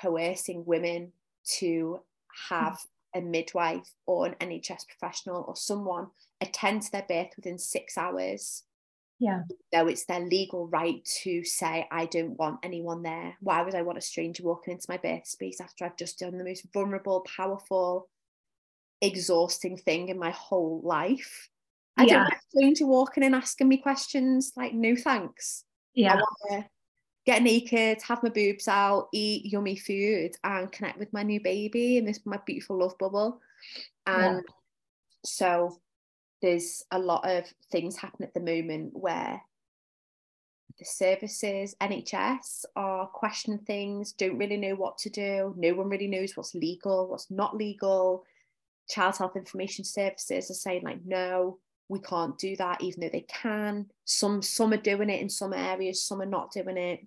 [0.00, 1.12] coercing women
[1.58, 2.00] to
[2.48, 2.80] have
[3.14, 6.08] a midwife or an NHS professional or someone
[6.40, 8.64] attend to their birth within six hours
[9.20, 9.42] yeah.
[9.70, 13.36] Though it's their legal right to say, I don't want anyone there.
[13.40, 16.38] Why would I want a stranger walking into my birth space after I've just done
[16.38, 18.08] the most vulnerable, powerful,
[19.02, 21.50] exhausting thing in my whole life?
[21.98, 22.14] I yeah.
[22.14, 25.64] don't want a stranger walking in asking me questions like, no thanks.
[25.92, 26.14] Yeah.
[26.14, 26.64] I want to
[27.30, 31.96] get naked, have my boobs out, eat yummy food, and connect with my new baby
[31.96, 33.40] in this my beautiful love bubble.
[34.04, 34.54] And yeah.
[35.24, 35.80] so
[36.42, 39.40] there's a lot of things happen at the moment where
[40.80, 45.54] the services, NHS, are questioning things, don't really know what to do.
[45.56, 48.24] No one really knows what's legal, what's not legal.
[48.88, 53.26] Child health information services are saying, like, no, we can't do that, even though they
[53.28, 53.86] can.
[54.04, 57.06] Some some are doing it in some areas, some are not doing it.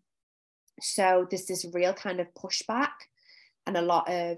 [0.83, 2.91] So there's this real kind of pushback
[3.65, 4.37] and a lot of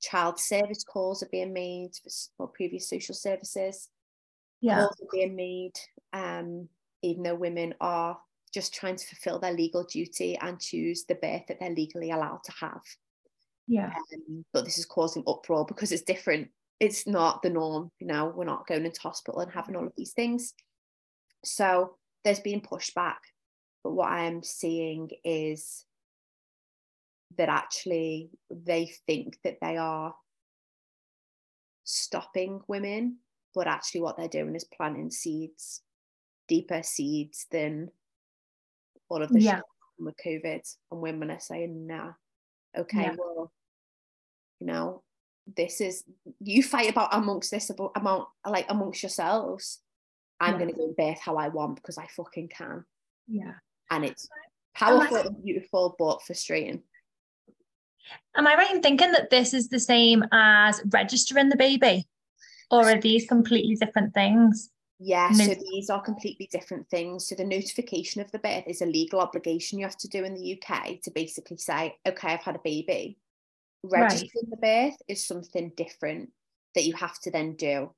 [0.00, 1.90] child service calls are being made
[2.36, 3.88] for, previous social services.
[4.60, 4.76] Yeah.
[4.76, 5.72] Calls are being made,
[6.12, 6.68] um,
[7.02, 8.16] even though women are
[8.54, 12.44] just trying to fulfill their legal duty and choose the birth that they're legally allowed
[12.44, 12.82] to have.
[13.66, 13.86] Yeah.
[13.86, 16.48] Um, but this is causing uproar because it's different.
[16.78, 19.94] It's not the norm, you know, we're not going into hospital and having all of
[19.96, 20.54] these things.
[21.44, 23.16] So there's been pushback.
[23.82, 25.84] But what I'm seeing is
[27.38, 30.14] that actually they think that they are
[31.84, 33.18] stopping women,
[33.54, 35.82] but actually what they're doing is planting seeds,
[36.48, 37.90] deeper seeds than
[39.08, 39.56] all of the Yeah.
[39.56, 39.64] shit
[39.98, 40.76] with COVID.
[40.90, 42.12] And women are saying, nah,
[42.76, 43.16] okay, Yeah.
[43.18, 43.52] well,
[44.60, 45.02] you know,
[45.56, 46.04] this is
[46.38, 49.82] you fight about amongst this about amount like amongst yourselves.
[50.38, 50.58] I'm Yeah.
[50.60, 52.86] gonna go birth how I want because I fucking can.
[53.26, 53.54] Yeah.
[53.92, 56.82] And it's I- powerful and beautiful, but frustrating.
[58.34, 62.08] Am I right in thinking that this is the same as registering the baby?
[62.70, 64.70] Or are these completely different things?
[64.98, 67.28] Yeah, so these are completely different things.
[67.28, 70.34] So the notification of the birth is a legal obligation you have to do in
[70.34, 73.18] the UK to basically say, okay, I've had a baby.
[73.82, 74.02] Right.
[74.02, 76.30] Registering the birth is something different
[76.74, 77.90] that you have to then do.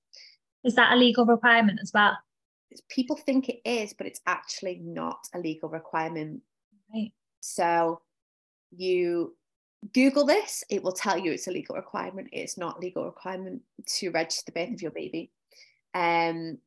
[0.64, 2.16] Is that a legal requirement as well?
[2.88, 6.42] People think it is, but it's actually not a legal requirement.
[6.92, 7.12] Right.
[7.40, 8.00] So
[8.76, 9.34] you
[9.92, 12.28] Google this, it will tell you it's a legal requirement.
[12.32, 13.62] It's not legal requirement
[13.98, 15.30] to register the birth of your baby.
[15.94, 16.58] Um,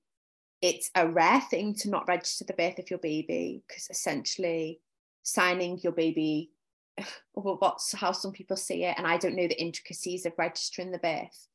[0.62, 4.82] it's a rare thing to not register the birth of your baby because essentially
[5.24, 6.52] signing your baby,
[7.34, 10.92] well, what's how some people see it, and I don't know the intricacies of registering
[10.92, 11.48] the birth,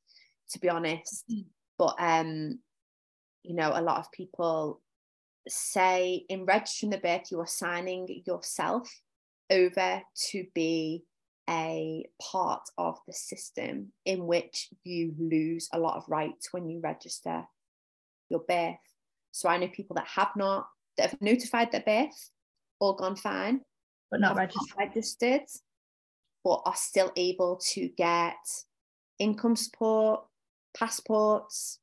[0.50, 1.24] to be honest.
[1.30, 1.44] Mm.
[1.78, 2.58] But um,
[3.42, 4.80] you know, a lot of people
[5.48, 9.00] say in registering the birth, you are signing yourself
[9.50, 11.04] over to be
[11.50, 16.80] a part of the system in which you lose a lot of rights when you
[16.80, 17.44] register
[18.28, 18.76] your birth.
[19.32, 22.30] So I know people that have not, that have notified their birth,
[22.78, 23.62] all gone fine,
[24.10, 24.78] But not registered.
[24.78, 25.46] registered,
[26.44, 28.36] but are still able to get
[29.18, 30.24] income support,
[30.76, 31.80] passports.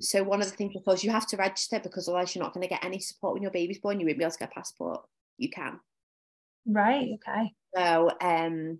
[0.00, 2.62] So one of the things because you have to register because otherwise you're not going
[2.62, 4.00] to get any support when your baby's born.
[4.00, 5.02] You won't be able to get a passport.
[5.38, 5.80] You can.
[6.66, 7.10] Right.
[7.14, 7.52] Okay.
[7.74, 8.78] So um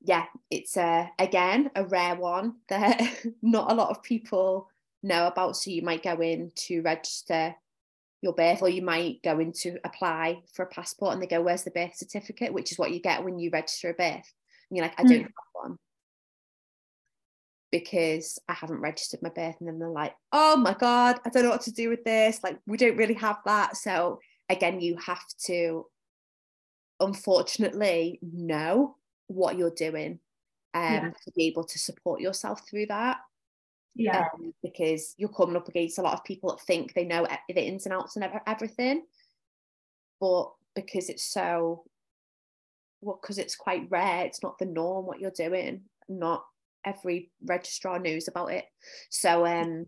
[0.00, 3.00] yeah, it's a again a rare one that
[3.42, 4.68] not a lot of people
[5.02, 5.56] know about.
[5.56, 7.54] So you might go in to register
[8.20, 11.40] your birth, or you might go in to apply for a passport and they go,
[11.40, 12.52] Where's the birth certificate?
[12.52, 14.32] Which is what you get when you register a birth.
[14.70, 15.78] And you're like, I don't have one.
[17.70, 19.56] Because I haven't registered my birth.
[19.60, 22.40] And then they're like, oh my God, I don't know what to do with this.
[22.42, 23.76] Like, we don't really have that.
[23.76, 25.86] So again, you have to
[27.00, 28.96] unfortunately know
[29.28, 30.18] what you're doing
[30.74, 31.10] um, Yeah.
[31.24, 33.18] to be able to support yourself through that
[33.94, 34.26] Yeah.
[34.34, 37.62] um, because you're coming up against a lot of people that think they know the
[37.62, 39.04] ins and outs and everything
[40.20, 41.84] but because it's so
[43.00, 46.44] well because it's quite rare it's not the norm what you're doing not
[46.88, 48.64] every registrar knows about it
[49.10, 49.86] so um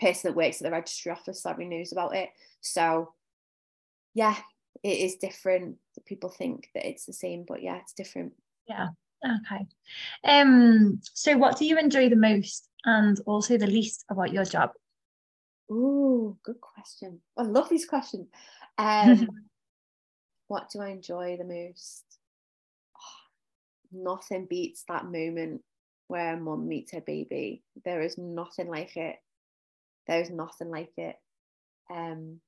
[0.00, 3.12] person that works at the registry office sorry knows about it so
[4.14, 4.36] yeah
[4.82, 8.32] it is different people think that it's the same but yeah it's different
[8.66, 8.88] Yeah.
[9.22, 9.66] Okay.
[10.24, 11.00] Um.
[11.14, 14.70] So, what do you enjoy the most, and also the least about your job?
[15.70, 17.20] Ooh, good question.
[17.36, 18.28] I love these questions.
[18.78, 19.28] Um,
[20.48, 22.04] what do I enjoy the most?
[22.96, 23.20] Oh,
[23.92, 25.62] nothing beats that moment
[26.10, 27.62] where a mum meets her baby.
[27.84, 29.16] There is nothing like it.
[30.08, 31.16] There is nothing like it.
[31.88, 32.40] Um,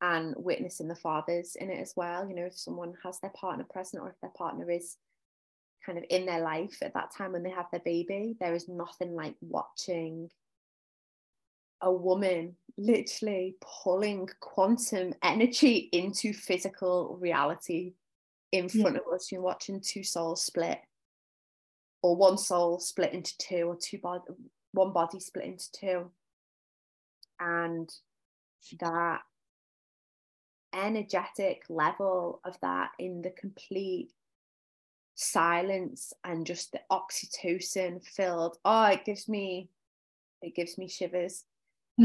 [0.00, 2.28] and witnessing the fathers in it as well.
[2.28, 4.96] You know, if someone has their partner present or if their partner is
[5.84, 8.68] kind of in their life at that time when they have their baby, there is
[8.68, 10.30] nothing like watching
[11.80, 17.94] a woman literally pulling quantum energy into physical reality
[18.52, 18.82] in Yeah.
[18.82, 19.32] front of us.
[19.32, 20.78] You're watching two souls split,
[22.02, 24.24] or one soul split into two, or two body,
[24.72, 26.10] one body split into two,
[27.40, 27.90] and
[28.80, 29.20] that
[30.74, 34.10] energetic level of that in the complete
[35.14, 39.68] silence and just the oxytocin filled oh it gives me
[40.42, 41.44] it gives me shivers.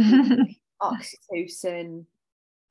[0.81, 2.05] Oxytocin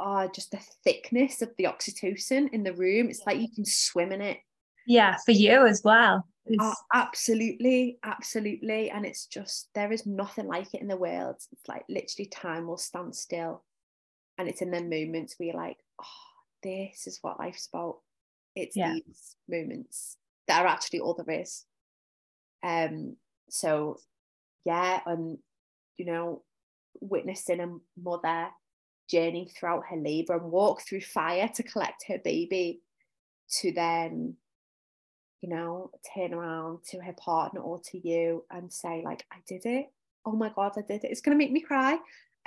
[0.00, 4.10] oh just the thickness of the oxytocin in the room it's like you can swim
[4.12, 4.38] in it.
[4.86, 6.26] Yeah, for you as well.
[6.58, 11.36] Oh, absolutely absolutely and it's just there is nothing like it in the world.
[11.50, 13.64] It's like literally time will stand still
[14.38, 16.06] and it's in the moments where you're like oh
[16.62, 18.00] this is what life's about.
[18.56, 18.96] It's Yeah.
[19.04, 20.18] these moments
[20.48, 21.66] that are actually all there is.
[22.62, 23.16] Um,
[23.50, 23.98] so
[24.64, 25.38] yeah, and
[25.98, 26.44] you know,
[27.00, 28.50] witnessing a mother
[29.10, 32.82] journey throughout her labor and walk through fire to collect her baby
[33.60, 34.36] to then
[35.42, 39.66] you know turn around to her partner or to you and say like i did
[39.66, 39.90] it.
[40.24, 41.10] Oh my god i did it.
[41.10, 41.98] It's going to make me cry.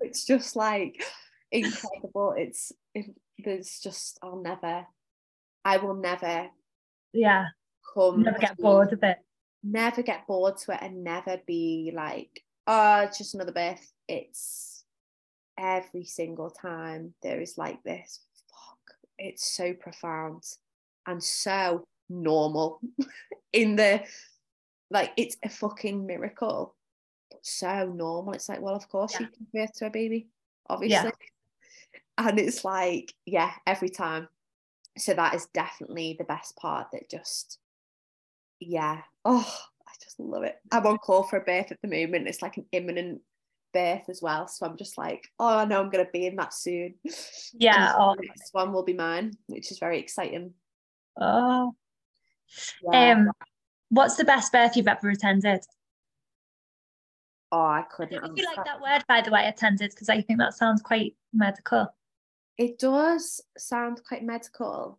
[0.00, 1.02] It's just like
[1.50, 2.34] incredible.
[2.36, 3.06] It's it,
[3.44, 4.86] there's just i'll never
[5.64, 6.48] i will never
[7.12, 7.46] yeah.
[7.92, 9.18] come never get bored of it.
[9.62, 13.92] never get bored to it and never be like oh it's just another birth.
[14.08, 14.84] It's
[15.58, 18.20] every single time there is like this.
[18.48, 18.96] Fuck.
[19.18, 20.44] It's so profound
[21.06, 22.80] and so normal.
[23.52, 24.02] In the
[24.90, 26.74] like it's a fucking miracle.
[27.30, 28.34] But so normal.
[28.34, 29.20] It's like well of course yeah.
[29.20, 30.28] you can birth to a baby
[30.68, 31.10] obviously.
[31.10, 32.00] Yeah.
[32.18, 34.28] and it's like yeah every time.
[34.98, 37.58] So that is definitely the best part that just
[38.60, 39.02] yeah.
[39.24, 40.56] Oh i just love it.
[40.72, 42.28] I'm on call for a birth at the moment.
[42.28, 43.20] It's like an imminent
[43.72, 44.48] birth as well.
[44.48, 46.94] So i'm just like oh i know i'm going to be in that soon.
[47.58, 48.14] Yeah oh.
[48.18, 50.54] the next one will be mine which is very exciting.
[51.20, 51.74] Oh
[52.82, 53.12] yeah.
[53.12, 53.30] um
[53.90, 55.60] what's the best birth you've ever attended
[57.52, 60.38] oh i couldn't I you like that word by the way attended because i think
[60.38, 61.94] that sounds quite medical
[62.58, 64.98] it does sound quite medical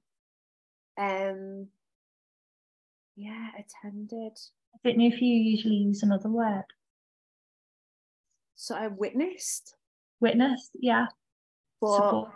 [0.97, 1.67] um
[3.15, 4.37] yeah attended
[4.75, 6.65] i don't know if you usually use another word
[8.57, 9.75] so I witnessed.
[10.19, 11.05] Witnessed, yeah.
[11.79, 12.31] But Support.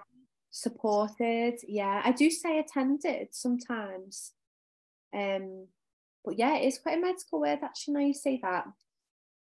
[0.51, 2.01] supported, yeah.
[2.05, 4.33] I do say attended sometimes.
[5.13, 5.67] Um,
[6.23, 8.65] but yeah, it is quite a medical word actually now you say that.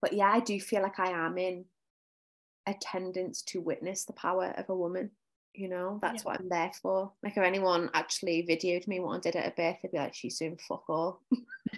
[0.03, 1.65] But yeah, I do feel like I am in
[2.67, 5.11] attendance to witness the power of a woman.
[5.55, 6.25] You know, that's yeah.
[6.25, 7.13] what I'm there for.
[7.23, 10.15] Like if anyone actually videoed me what I did at a birth, they'd be like,
[10.15, 11.23] she's doing fuck all.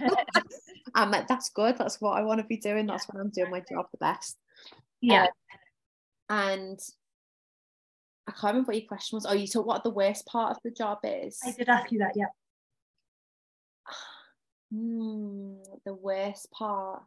[0.95, 1.79] I'm like, that's good.
[1.79, 2.87] That's what I want to be doing.
[2.87, 4.37] That's when I'm doing my job the best.
[5.01, 5.27] Yeah.
[5.27, 5.29] Um,
[6.31, 6.81] and
[8.27, 9.27] I can't remember what your question was.
[9.27, 11.39] Oh, you told what the worst part of the job is.
[11.45, 12.27] I did ask you that, yeah.
[14.73, 15.55] Hmm,
[15.85, 17.03] the worst part.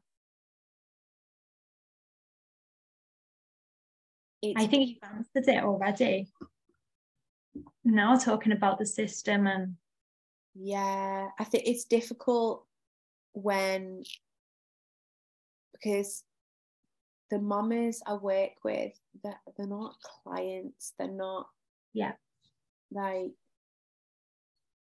[4.42, 6.28] It's, I think you've answered it already.
[7.84, 9.76] Now talking about the system and
[10.56, 12.66] yeah, I think it's difficult
[13.34, 14.04] when
[15.74, 16.24] because
[17.32, 18.94] the mamas I work with,
[19.24, 20.94] they're, they're not clients.
[21.00, 21.48] They're not.
[21.94, 22.12] Yeah.
[22.92, 23.32] Like,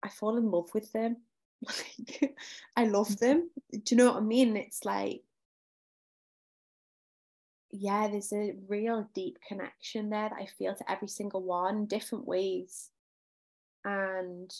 [0.03, 1.17] I fall in love with them.
[1.67, 2.35] Like,
[2.75, 3.49] I love them.
[3.71, 4.55] Do you know what I mean?
[4.55, 5.23] It's like,
[7.71, 12.27] yeah, there's a real deep connection there that I feel to every single one, different
[12.27, 12.89] ways.
[13.83, 14.51] And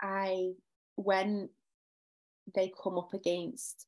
[0.00, 0.52] I,
[0.96, 1.50] when
[2.54, 3.86] they come up against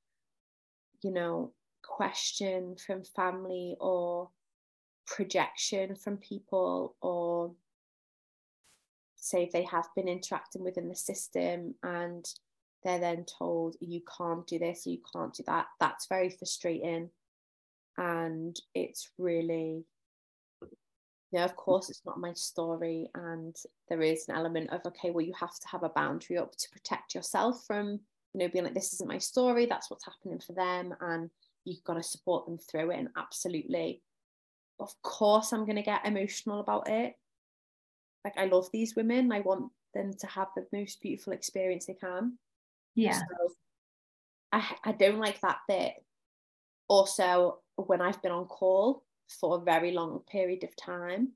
[1.03, 1.53] you know,
[1.83, 4.31] question from family or
[5.07, 7.53] projection from people or
[9.21, 12.27] say if they have been interacting within the system and
[12.83, 17.11] they're then told you can't do this you can't do that that's very frustrating
[17.99, 19.85] and it's really
[20.63, 23.57] you know of course it's not my story and
[23.89, 26.71] there is an element of okay well you have to have a boundary up to
[26.71, 28.01] protect yourself from
[28.33, 31.31] you know, being like, this isn't my story, that's what's happening for them, and
[31.65, 32.99] you've got to support them through it.
[32.99, 34.03] And absolutely,
[34.79, 37.15] of course, I'm going to get emotional about it.
[38.25, 41.95] Like, I love these women, I want them to have the most beautiful experience they
[41.95, 42.39] can.
[42.95, 43.19] Yeah.
[43.19, 43.55] So
[44.53, 45.95] I, I don't like that bit.
[46.89, 49.05] Also, when I've been on call
[49.41, 51.33] for a very long period of time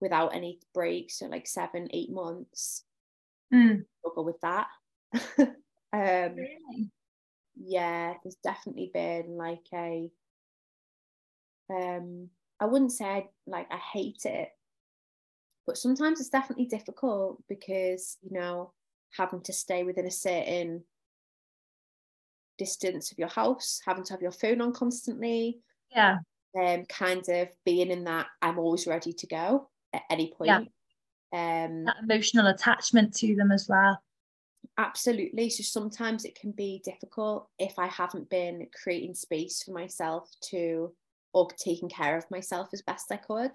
[0.00, 2.84] without any breaks, so like seven, eight months,
[3.52, 3.84] mm.
[4.00, 4.66] struggle with that.
[5.92, 6.90] Um, really?
[7.56, 10.10] Yeah, there's definitely been like a.
[11.70, 12.28] Um,
[12.60, 14.50] I wouldn't say I, like I hate it,
[15.66, 18.72] but sometimes it's definitely difficult because you know
[19.16, 20.84] having to stay within a certain
[22.58, 25.60] distance of your house, having to have your phone on constantly.
[25.94, 26.18] Yeah.
[26.58, 30.70] Um, kind of being in that I'm always ready to go at any point.
[31.32, 31.64] Yeah.
[31.66, 34.00] Um, that emotional attachment to them as well.
[34.78, 35.50] Absolutely.
[35.50, 40.94] So sometimes it can be difficult if I haven't been creating space for myself to
[41.32, 43.52] or taking care of myself as best I could.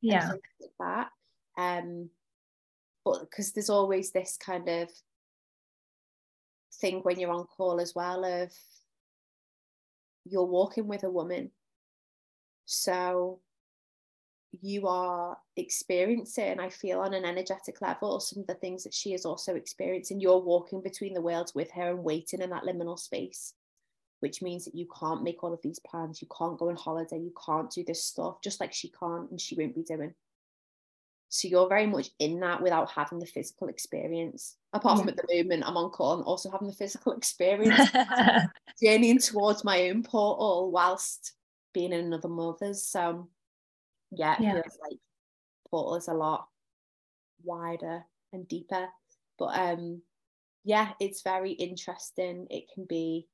[0.00, 0.30] Yeah.
[0.30, 0.42] Like
[0.80, 1.08] that.
[1.58, 2.08] Um,
[3.04, 4.88] but because there's always this kind of
[6.74, 8.52] thing when you're on call as well of
[10.24, 11.50] you're walking with a woman.
[12.66, 13.40] So
[14.60, 19.14] you are experiencing, I feel, on an energetic level, some of the things that she
[19.14, 20.20] is also experiencing.
[20.20, 23.54] You're walking between the worlds with her and waiting in that liminal space,
[24.20, 26.22] which means that you can't make all of these plans.
[26.22, 27.18] You can't go on holiday.
[27.18, 30.14] You can't do this stuff, just like she can't and she won't be doing.
[31.30, 34.56] So you're very much in that without having the physical experience.
[34.72, 35.02] Apart yeah.
[35.02, 37.90] from at the moment, I'm on call and also having the physical experience,
[38.82, 41.34] journeying towards my own portal whilst
[41.74, 42.86] being in another mother's.
[42.86, 43.28] So
[44.10, 44.52] yeah, it yeah.
[44.54, 44.98] feels like
[45.70, 46.48] portal is a lot
[47.44, 48.88] wider and deeper.
[49.38, 50.02] But um
[50.64, 52.46] yeah, it's very interesting.
[52.50, 53.28] It can be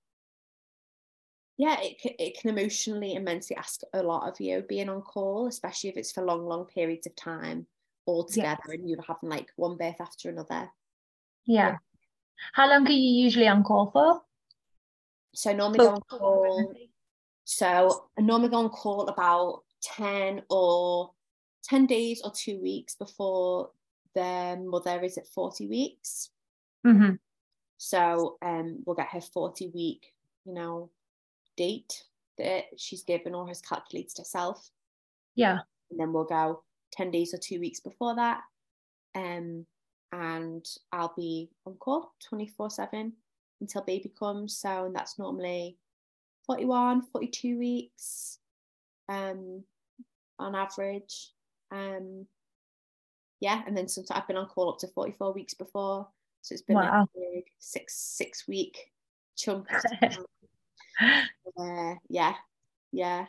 [1.57, 5.91] yeah, it it can emotionally immensely ask a lot of you being on call, especially
[5.91, 7.69] if it's for long, long periods of time
[8.07, 10.71] all together and you're having like one birth after another.
[11.47, 11.69] Yeah.
[11.69, 11.77] yeah.
[12.53, 14.23] How long are you usually on call for?
[15.35, 16.75] So normally go on call.
[17.45, 21.13] So I normally go on call about 10 or
[21.65, 23.71] 10 days or two weeks before
[24.15, 26.31] the mother is at 40 weeks.
[26.87, 27.15] Mm-hmm.
[27.77, 30.13] So um, we'll get her 40 week,
[30.45, 30.91] you know,
[31.57, 32.05] date
[32.39, 34.71] that she's given or has calculated herself.
[35.35, 35.59] Yeah.
[35.91, 36.63] And then we'll go
[36.97, 38.41] 10 days or two weeks before that.
[39.15, 39.67] Um,
[40.13, 43.13] and I'll be on call 24 7
[43.61, 44.57] until baby comes.
[44.57, 45.77] So, and that's normally
[46.47, 48.39] 41, 42 weeks
[49.09, 49.65] um,
[50.39, 51.33] on average.
[51.71, 52.27] Um,
[53.41, 56.09] yeah, and then sometimes I've been on call up to 44 weeks before.
[56.43, 57.01] So it's been wow.
[57.01, 58.79] like a big six six week
[59.37, 59.67] chunk.
[61.59, 62.35] uh, yeah,
[62.93, 63.27] yeah.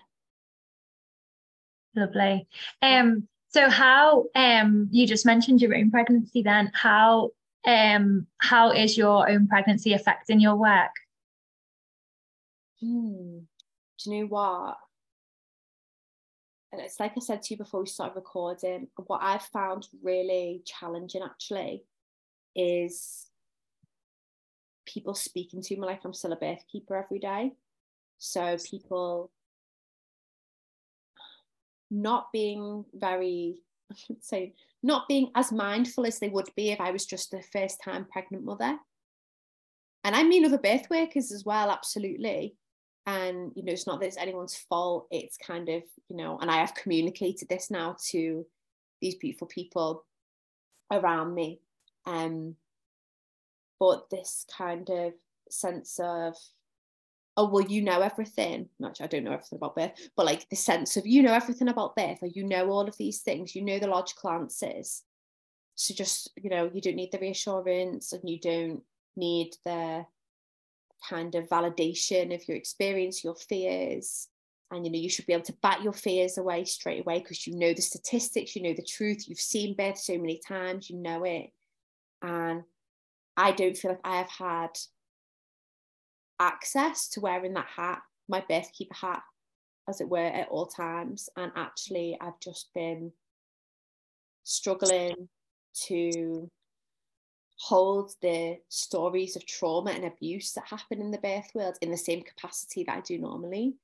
[1.96, 2.48] Lovely.
[2.82, 7.30] Um, so how um you just mentioned your own pregnancy then how
[7.66, 10.92] um how is your own pregnancy affecting your work?
[12.82, 13.40] Hmm.
[14.04, 14.76] Do you know what?
[16.74, 20.62] And it's like I said to you before we started recording, what I've found really
[20.66, 21.86] challenging actually
[22.58, 23.28] is
[24.86, 27.54] people speaking to me like I'm still a birth keeper every day.
[28.18, 29.32] So people
[31.92, 33.62] not being very,
[34.20, 37.82] say, not being as mindful as they would be if I was just a first
[37.84, 38.78] time pregnant mother.
[40.04, 42.56] And I mean other birth workers as well, absolutely.
[43.08, 45.08] And, you know, it's not that it's anyone's fault.
[45.12, 48.46] It's kind of, you know, and I have communicated this now to
[49.02, 50.06] these beautiful people
[50.92, 51.60] around me.
[52.06, 52.56] Um,
[53.80, 55.14] but this kind of
[55.50, 56.36] sense of
[57.38, 58.70] oh well you know everything.
[58.80, 61.68] Not i don't know everything about birth but like the sense of you know everything
[61.68, 62.20] about birth.
[62.22, 63.56] Or you know all of these things.
[63.56, 65.04] You know the logical answers.
[65.76, 68.82] So just you know you don't need the reassurance and you don't
[69.16, 70.06] need the
[71.10, 74.28] kind of validation of your experience your fears.
[74.72, 77.46] And you know you should be able to bat your fears away straight away because
[77.46, 79.28] you know the statistics you know the truth.
[79.28, 81.52] You've seen birth so many times you know it.
[82.22, 82.64] And
[83.38, 84.70] i don't feel like i have had
[86.40, 89.22] access to wearing that hat, my birth keeper hat,
[89.88, 91.30] as it were, at all times.
[91.38, 93.12] And actually, I've just been
[94.44, 95.30] struggling
[95.88, 96.50] to
[97.58, 101.98] hold the stories of trauma and abuse that happen in the birth world in the
[101.98, 103.76] same capacity that I do normally.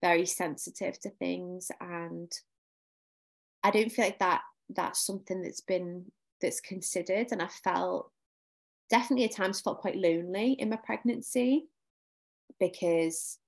[0.00, 2.32] Very sensitive to things, and
[3.64, 6.04] I don't feel like that that's something that's been
[6.40, 7.28] that's considered.
[7.32, 8.12] And I felt
[8.90, 11.66] definitely at times felt quite lonely in my pregnancy
[12.58, 13.38] because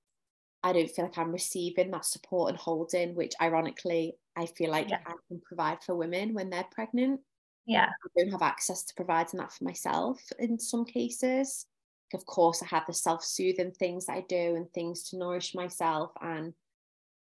[0.63, 4.91] I don't feel like I'm receiving that support and holding, which ironically I feel like
[4.91, 5.01] yeah.
[5.07, 7.21] I can provide for women when they're pregnant.
[7.67, 7.87] Yeah.
[7.89, 11.67] I don't have access to providing that for myself in some cases.
[12.13, 15.55] Of course, I have the self soothing things that I do and things to nourish
[15.55, 16.11] myself.
[16.21, 16.53] And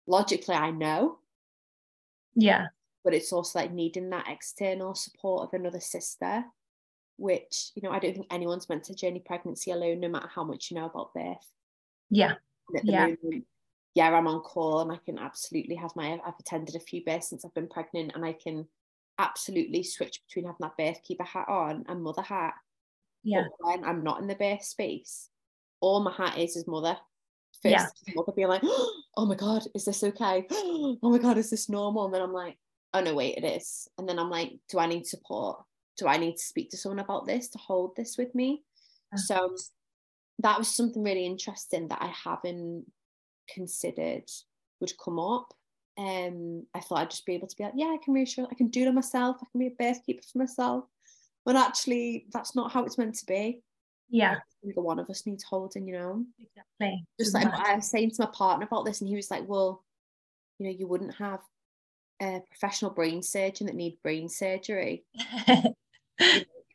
[0.06, 1.20] logically, I know.
[2.36, 2.68] Yeah.
[3.04, 6.44] But it's also like needing that external support of another sister,
[7.18, 10.44] which, you know, I don't think anyone's meant to journey pregnancy alone, no matter how
[10.44, 11.50] much you know about birth.
[12.14, 12.34] Yeah.
[12.84, 13.08] yeah.
[13.22, 13.46] Moment,
[13.96, 17.30] yeah, I'm on call and I can absolutely have my I've attended a few births
[17.30, 18.68] since I've been pregnant and I can
[19.20, 22.54] absolutely switch between having that birth keeper hat on and mother hat.
[23.24, 23.44] Yeah.
[23.44, 25.30] But when I'm not in the birth space,
[25.80, 26.98] all my hat is is mother.
[27.62, 28.14] First yeah.
[28.16, 28.64] mother being like,
[29.18, 30.48] oh my god, is this okay?
[30.52, 32.06] oh my god, is this normal?
[32.06, 32.58] And then I'm like,
[32.94, 33.88] oh no, wait, it is.
[33.98, 35.64] And then I'm like, do I need support?
[35.98, 38.64] Do I need to speak to someone about this to hold this with me?
[39.12, 39.20] Yeah.
[39.20, 39.56] So
[40.44, 42.86] that was something really interesting that I haven't
[43.50, 44.30] considered
[44.80, 45.54] would come up.
[45.98, 48.56] Um, I thought I'd just be able to be like, yeah, I can reassure, I
[48.56, 50.86] can do it myself, I can be a birth keeper for myself.
[51.44, 53.62] When actually, that's not how it's meant to be.
[54.10, 54.38] Yeah.
[54.64, 56.26] Either one of us needs holding, you know.
[56.40, 57.06] Exactly.
[57.20, 59.84] Just like I was saying to my partner about this, and he was like, well,
[60.60, 61.40] you know, you wouldn't have
[62.22, 65.04] a professional brain surgeon that need brain surgery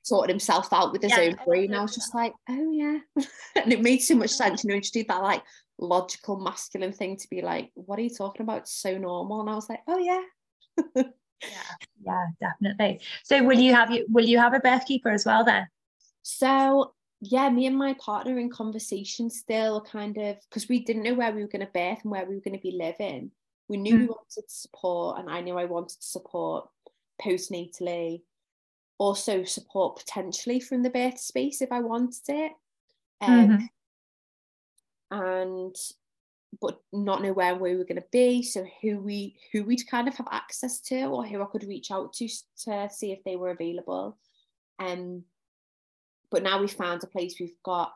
[0.09, 1.75] sorted himself out with his Yeah, own I brain.
[1.75, 2.99] I was just like, oh yeah.
[3.57, 5.43] and it made so much sense, you know, just do that like
[5.79, 8.59] logical masculine thing to be like, what are you talking about?
[8.63, 9.41] It's so normal.
[9.41, 10.23] And I was like, oh yeah.
[11.47, 13.01] yeah, yeah, definitely.
[13.25, 15.67] So will you have you will you have a birth keeper as well then?
[16.23, 21.15] So yeah, me and my partner in conversation still, kind of because we didn't know
[21.15, 23.33] where we were going to birth and where we were going to be living.
[23.69, 24.09] We knew we Mm.
[24.09, 26.69] wanted support, and I knew I wanted support
[27.21, 28.23] postnatally.
[28.99, 32.53] Also, support potentially from the birth space if I wanted it.
[33.21, 33.69] Um, Mhm.
[35.11, 35.75] and
[36.61, 40.09] but not know where we were going to be so who we who we'd kind
[40.09, 43.37] of have access to or who i could reach out to to see if they
[43.37, 44.19] were available
[44.79, 45.25] um
[46.31, 47.93] but now we've found a place we've got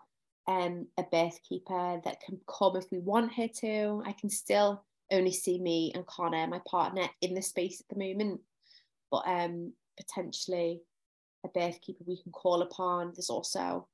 [0.49, 4.85] um a birth keeper that can come if we want her to i can still
[5.11, 8.41] only see me and connor my partner in the space at the moment
[9.11, 10.81] but um potentially
[11.45, 13.88] a birth keeper we can call upon there's also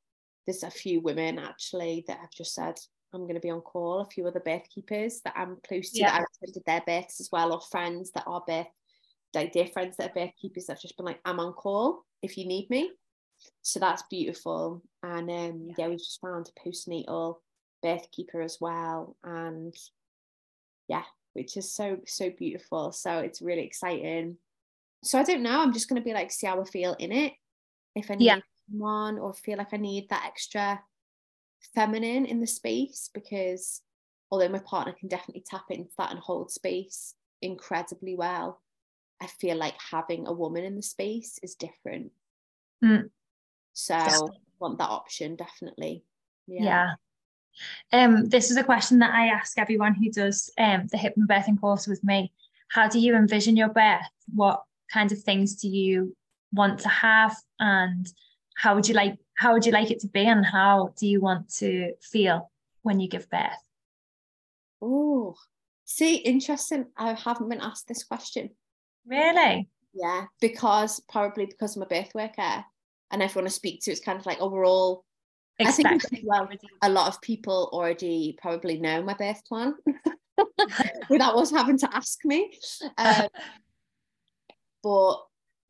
[0.46, 2.78] there's a few women actually that have just said
[3.12, 4.00] I'm going to be on call.
[4.00, 6.06] A few other birth keepers that I'm close to Yeah.
[6.06, 8.66] that I attended their births as well, or friends that are birth,
[9.34, 12.04] like dear friends that are birth keepers that have just been like, I'm on call
[12.22, 12.92] if you need me.
[13.62, 14.82] So that's beautiful.
[15.02, 15.74] And um, Yeah.
[15.78, 17.36] yeah, we've just found a postnatal
[17.82, 19.74] birth keeper as well, and
[20.88, 22.92] yeah, which is so so beautiful.
[22.92, 24.38] So it's really exciting.
[25.02, 25.60] So I don't know.
[25.62, 27.34] I'm just going to be like, see how I feel in it.
[27.94, 28.38] If I need Yeah.
[28.70, 30.80] someone or feel like I need that extra
[31.74, 33.82] feminine in the space because
[34.30, 38.60] although my partner can definitely tap into that and hold space incredibly well,
[39.20, 42.12] I feel like having a woman in the space is different.
[42.84, 43.10] Mm.
[43.72, 44.40] So Definitely.
[44.60, 46.04] want that option definitely.
[46.46, 46.94] Yeah.
[47.92, 51.86] Um, this is a question that I ask everyone who does um, the hypnobirthing course
[51.86, 52.32] with me.
[52.68, 54.06] How do you envision your birth?
[54.34, 54.62] What
[54.92, 56.16] kind of things do you
[56.52, 58.06] want to have, and
[58.56, 61.20] how would you like how would you like it to be, and how do you
[61.20, 62.50] want to feel
[62.82, 63.64] when you give birth?
[64.80, 65.36] Oh,
[65.84, 66.86] see, interesting.
[66.96, 68.50] I haven't been asked this question.
[69.06, 69.68] Really?
[69.94, 72.64] Yeah, because probably because I'm a birth worker
[73.10, 75.04] and everyone I speak to, it's kind of like, oh, we're all
[75.60, 76.48] I think well,
[76.82, 79.74] a lot of people already probably know my birth plan
[81.10, 82.52] without us having to ask me.
[82.96, 83.28] Um,
[84.82, 85.16] but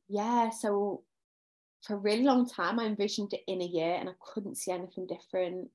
[0.08, 1.02] yeah, so
[1.82, 4.72] for a really long time, I envisioned it in a yurt and I couldn't see
[4.72, 5.70] anything different.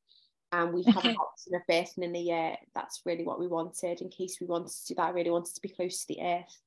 [0.51, 2.59] And we have an option of birthing in a yurt.
[2.75, 5.07] That's really what we wanted in case we wanted to do that.
[5.07, 6.61] I really wanted to be close to the earth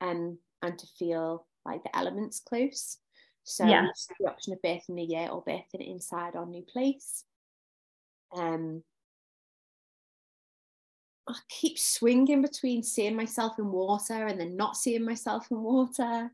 [0.00, 2.98] and and to feel like the elements close.
[3.44, 3.86] So Yeah.
[4.18, 7.24] the option of birthing in a yurt or birthing it inside our new place.
[8.34, 8.82] Um,
[11.26, 16.30] I keep swinging between seeing myself in water and then not seeing myself in water.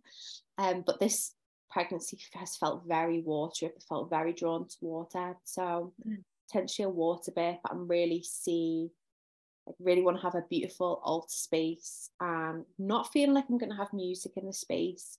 [0.58, 1.34] Um, but this
[1.70, 3.68] pregnancy has felt very watery.
[3.68, 5.36] I felt very drawn to water.
[5.44, 6.24] So Mm.
[6.48, 8.90] potentially a water birth, but I'm really see,
[9.68, 13.70] I really want to have a beautiful altar space and not feeling like I'm going
[13.70, 15.18] to have music in the space.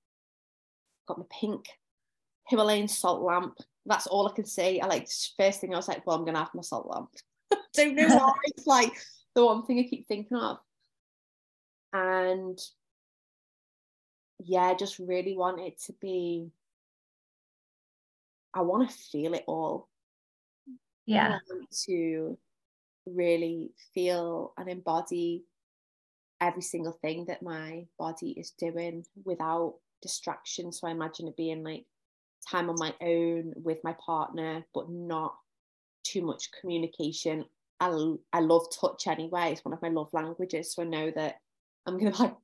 [1.07, 1.67] Got my pink
[2.47, 3.57] Himalayan salt lamp.
[3.85, 4.81] That's all I can see.
[4.81, 5.07] I like
[5.37, 7.09] first thing I was like, well, I'm gonna have my salt lamp.
[7.73, 8.33] Don't know why.
[8.43, 8.93] it's like
[9.35, 10.57] the one thing I keep thinking of.
[11.93, 12.59] And
[14.39, 16.51] yeah, I just really want it to be.
[18.53, 19.87] I want to feel it all.
[21.05, 21.27] Yeah.
[21.27, 22.37] I want to
[23.05, 25.43] really feel and embody
[26.39, 30.71] every single thing that my body is doing without distraction.
[30.71, 31.85] So I imagine it being like
[32.49, 35.35] time on my own with my partner, but not
[36.03, 37.45] too much communication.
[37.81, 37.89] I,
[38.31, 39.51] I love touch anyway.
[39.51, 40.73] It's one of my love languages.
[40.73, 41.35] So I know that
[41.85, 42.35] I'm going to like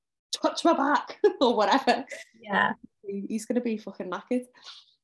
[0.42, 2.04] touch my back or whatever.
[2.42, 2.74] Yeah.
[3.06, 4.46] He's going to be fucking knackered.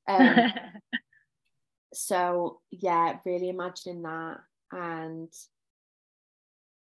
[0.07, 0.51] Um,
[1.93, 4.37] so yeah really imagining that
[4.71, 5.29] and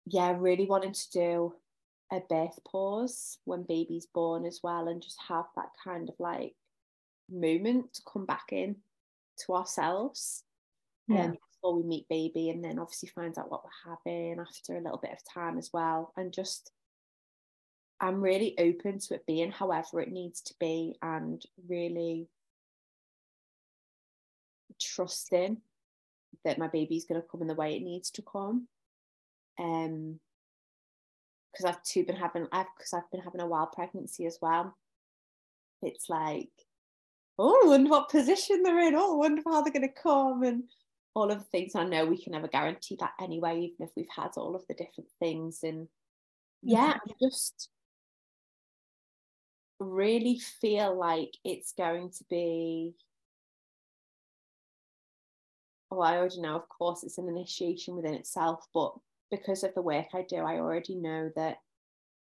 [0.08, 1.54] yeah really wanting to do
[2.12, 6.56] a birth pause when baby's born as well and just have that kind of like
[7.30, 8.76] moment to come back in
[9.46, 10.44] to ourselves
[11.08, 11.26] Yeah.
[11.26, 14.82] um, before we meet baby and then obviously find out what we're having after a
[14.82, 16.72] little bit of time as well and just
[18.00, 22.28] I'm really open to it being however it needs to be and really
[24.80, 25.58] trusting
[26.44, 28.68] that my baby's going to come in the way it needs to come.
[29.58, 30.20] Um,
[31.52, 34.76] because I've too been having, I've because I've been having a wild pregnancy as well.
[35.82, 36.50] It's like,
[37.40, 38.94] oh, I wonder what position they're in.
[38.94, 40.66] Oh, I wonder how they're going to come and
[41.16, 41.76] all of the things.
[41.76, 44.76] I know we can never guarantee that anyway, even if we've had all of the
[44.76, 45.62] different things.
[45.64, 45.88] And
[46.62, 47.70] yeah, I'm just
[49.80, 52.94] really feel like it's going to be
[55.90, 58.94] well, I already know, of course, it's an initiation within itself, but
[59.32, 61.58] because of the work I do, I already know that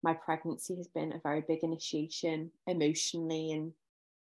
[0.02, 3.74] my pregnancy has been a very big initiation emotionally and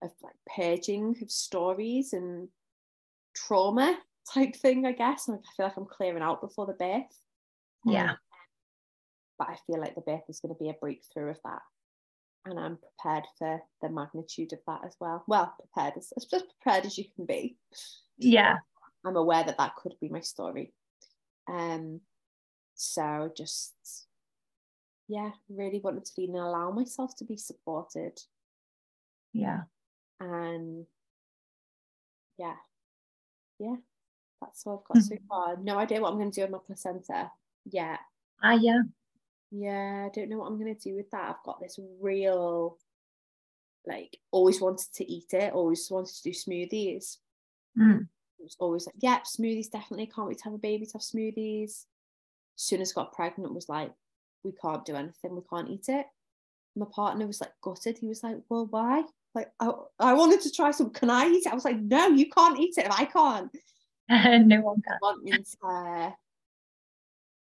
[0.02, 2.48] of like purging of stories and
[3.34, 3.98] trauma
[4.32, 5.28] type thing, I guess.
[5.28, 7.20] And I feel like I'm clearing out before the birth.
[7.84, 8.10] Yeah.
[8.10, 8.16] Um,
[9.38, 11.60] but I feel like the birth is going to be a breakthrough of that.
[12.46, 15.24] And I'm prepared for the magnitude of that as well.
[15.26, 17.56] Well, prepared as, as just prepared as you can be.
[18.18, 18.56] Yeah.
[19.04, 20.72] I'm aware that that could be my story.
[21.48, 22.00] Um,
[22.74, 23.74] so just
[25.08, 28.18] yeah, really wanted to be and allow myself to be supported.
[29.32, 29.62] Yeah.
[30.20, 30.86] And
[32.38, 32.54] yeah,
[33.58, 33.76] yeah,
[34.40, 35.26] that's all I've got so Mm-hmm.
[35.28, 35.56] far.
[35.62, 37.30] No idea what I'm going to do with my placenta
[37.70, 38.00] yet.
[38.42, 38.82] Ah, yeah.
[39.50, 41.30] Yeah, I don't know what I'm going to do with that.
[41.30, 42.78] I've got this real,
[43.86, 47.18] like, always wanted to eat it, always wanted to do smoothies.
[47.78, 48.00] Mm.
[48.38, 50.06] It was always like, yep, smoothies definitely.
[50.06, 51.84] Can't wait to have a baby to have smoothies.
[52.56, 53.92] As soon as I got pregnant, was like,
[54.42, 56.06] we can't do anything, we can't eat it.
[56.74, 57.98] My partner was like gutted.
[57.98, 59.04] He was like, well, why?
[59.34, 60.90] Like, I, I wanted to try some.
[60.90, 61.52] Can I eat it?
[61.52, 63.50] I was like, no, you can't eat it if I can't.
[64.46, 64.98] no one can.
[65.02, 66.10] Wanting to, uh,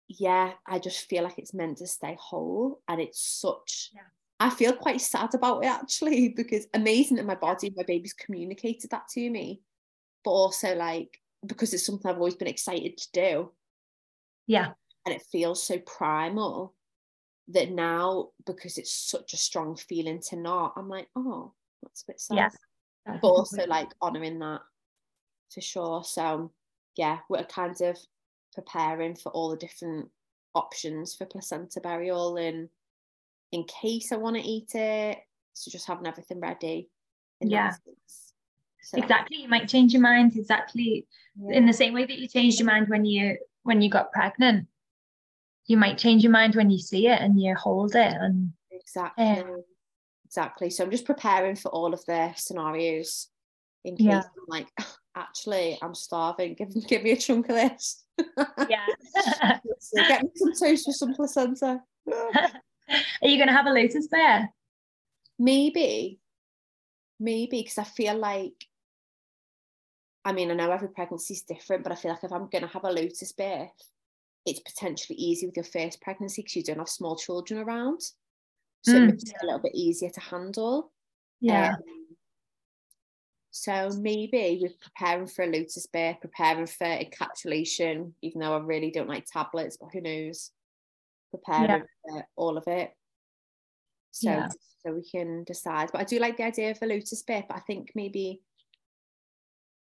[0.09, 3.91] yeah, I just feel like it's meant to stay whole, and it's such.
[3.95, 4.01] Yeah.
[4.41, 8.91] I feel quite sad about it actually because amazing that my body, my baby's communicated
[8.91, 9.63] that to me,
[10.25, 13.53] but also like because it's something I've always been excited to do
[14.47, 14.73] Yeah.
[15.07, 16.75] and it feels so primal
[17.49, 22.07] that now because it's such a strong feeling to not i'm like oh that's a
[22.13, 23.19] bit sad Yeah.
[23.23, 24.61] but also like honoring that
[25.53, 26.51] for sure so
[26.97, 27.99] yeah we're kind of
[28.55, 30.09] preparing for all the different
[30.55, 32.69] options for placenta burial and
[33.53, 35.19] in case i want to eat it
[35.53, 36.89] so just having everything ready
[37.41, 37.73] in Yeah.
[38.81, 39.39] So, exactly.
[39.39, 41.07] You might change your mind exactly
[41.51, 44.67] in the same way that you changed your mind when you when you got pregnant.
[45.67, 49.25] You might change your mind when you see it and you hold it and Exactly.
[49.25, 49.65] Um,
[50.25, 50.71] exactly.
[50.71, 53.29] So I'm just preparing for all of the scenarios
[53.85, 54.23] in case Yeah.
[54.23, 54.69] I'm like,
[55.19, 56.55] actually, I'm starving.
[56.59, 58.05] Give give me a chunk of this.
[58.69, 58.87] yeah.
[60.09, 61.81] Get me some toast with some placenta.
[62.11, 64.47] Are you going to have a lotus birth?
[65.39, 66.21] Maybe,
[67.21, 68.55] maybe because I feel like,
[70.25, 72.63] I mean, I know every pregnancy is different, but I feel like if I'm going
[72.63, 73.71] to have a lotus birth,
[74.47, 78.01] it's potentially easy with your first pregnancy because you don't have small children around.
[78.83, 80.93] So it Mm, makes it a little bit easier to handle.
[81.41, 81.75] Yeah.
[81.75, 81.83] Um,
[83.51, 88.91] so maybe we're preparing for a lotus birth, preparing for encapsulation, even though I really
[88.91, 90.51] don't like tablets, but who knows?
[91.31, 92.93] Preparing for all of it.
[94.11, 94.49] So Yeah.
[94.85, 95.91] so we can decide.
[95.93, 98.43] But I do like the idea of a lotus birth, but I think maybe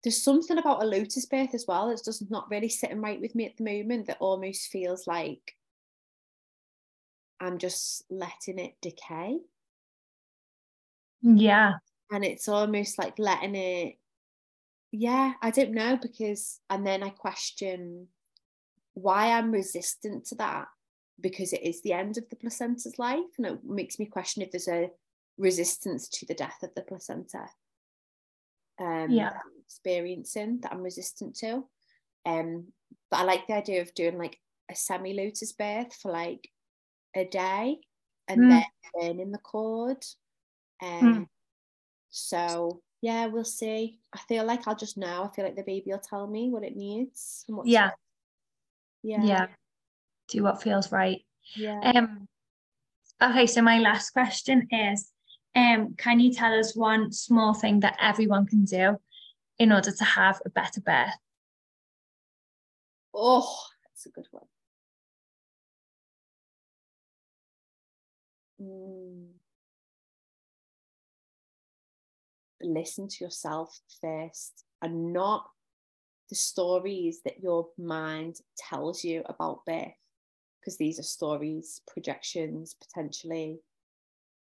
[0.04, 3.36] there's something about a lotus birth as well that's just not really sitting right with
[3.36, 5.56] me at the moment that almost feels like
[7.40, 9.40] I'm just letting it decay.
[11.22, 11.74] yeah.
[12.12, 13.96] And it's almost like letting it
[14.92, 18.08] yeah i don't know because and then i question
[18.94, 20.68] why i'm resistant to that
[21.22, 24.52] because it is the end of the placenta's life and it makes me question if
[24.52, 24.92] there's a
[25.38, 27.48] resistance to the death of the placenta
[28.80, 29.34] um Yeah.
[29.66, 31.64] experiencing that i'm resistant to
[32.26, 32.68] um
[33.12, 34.40] but i like the idea of doing like
[34.72, 36.50] a semi lotus birth for like
[37.16, 37.80] a day
[38.28, 38.50] and Mm.
[38.50, 38.64] then
[39.00, 40.04] burning the cord
[40.82, 41.28] um
[42.10, 44.00] so yeah, we'll see.
[44.14, 45.24] I feel like I'll just know.
[45.24, 47.86] I feel like the baby will tell me what it needs Yeah.
[47.86, 47.94] right.
[49.04, 49.26] Yeah.
[49.26, 49.48] Yeah.
[50.28, 51.22] Do what feels right.
[51.56, 51.80] Yeah.
[51.82, 52.28] Um,
[53.22, 55.12] okay, so my last question is
[55.56, 58.98] um, can you tell us one small thing that everyone can do
[59.58, 61.16] in order to have a better birth?
[63.14, 64.46] Oh, that's a good one.
[68.62, 69.39] Mm.
[72.62, 75.46] Listen to yourself first and not
[76.30, 79.94] the stories that your mind tells you about birth,
[80.60, 83.60] because these are stories, projections, potentially,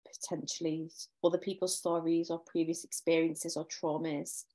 [0.06, 0.90] potentially
[1.24, 4.46] other people's stories or previous experiences or traumas.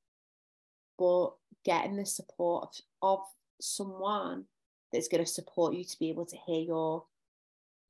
[0.98, 1.32] But
[1.64, 3.24] getting the support of, of
[3.60, 4.44] someone
[4.92, 7.04] that's going to support you to be able to hear your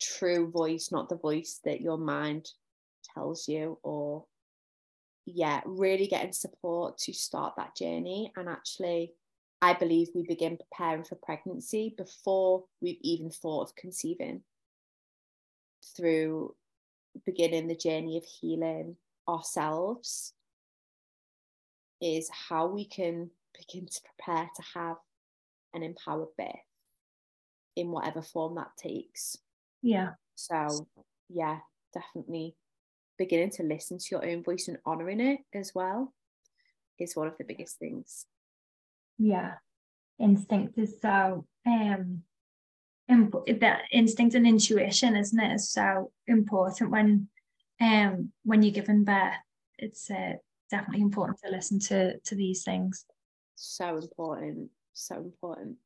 [0.01, 2.51] true voice, not the voice that your mind
[3.15, 4.25] tells you, or
[5.35, 8.33] yeah, really getting support to start that journey.
[8.37, 9.13] And actually,
[9.61, 14.43] I believe we begin preparing for pregnancy before we've even thought of conceiving
[15.97, 16.55] through
[17.27, 18.97] beginning the journey of healing
[19.29, 20.33] ourselves
[22.01, 24.97] is how we can begin to prepare to have
[25.75, 26.47] an empowered birth
[27.77, 29.37] in whatever form that takes.
[29.83, 30.11] Yeah.
[30.37, 30.87] So,
[31.29, 31.59] yeah,
[31.93, 32.55] definitely
[33.19, 36.13] beginning to listen to your own voice and honoring it as well
[36.99, 38.27] is one of the biggest things.
[39.19, 39.55] Yeah.
[40.19, 42.23] Instinct is so um
[43.09, 47.29] imp- that instinct and intuition, isn't it, is so important when
[47.81, 49.35] um when you're giving birth.
[49.79, 50.35] It's uh,
[50.71, 53.05] definitely important to listen to to these things.
[53.55, 55.77] So important, so important.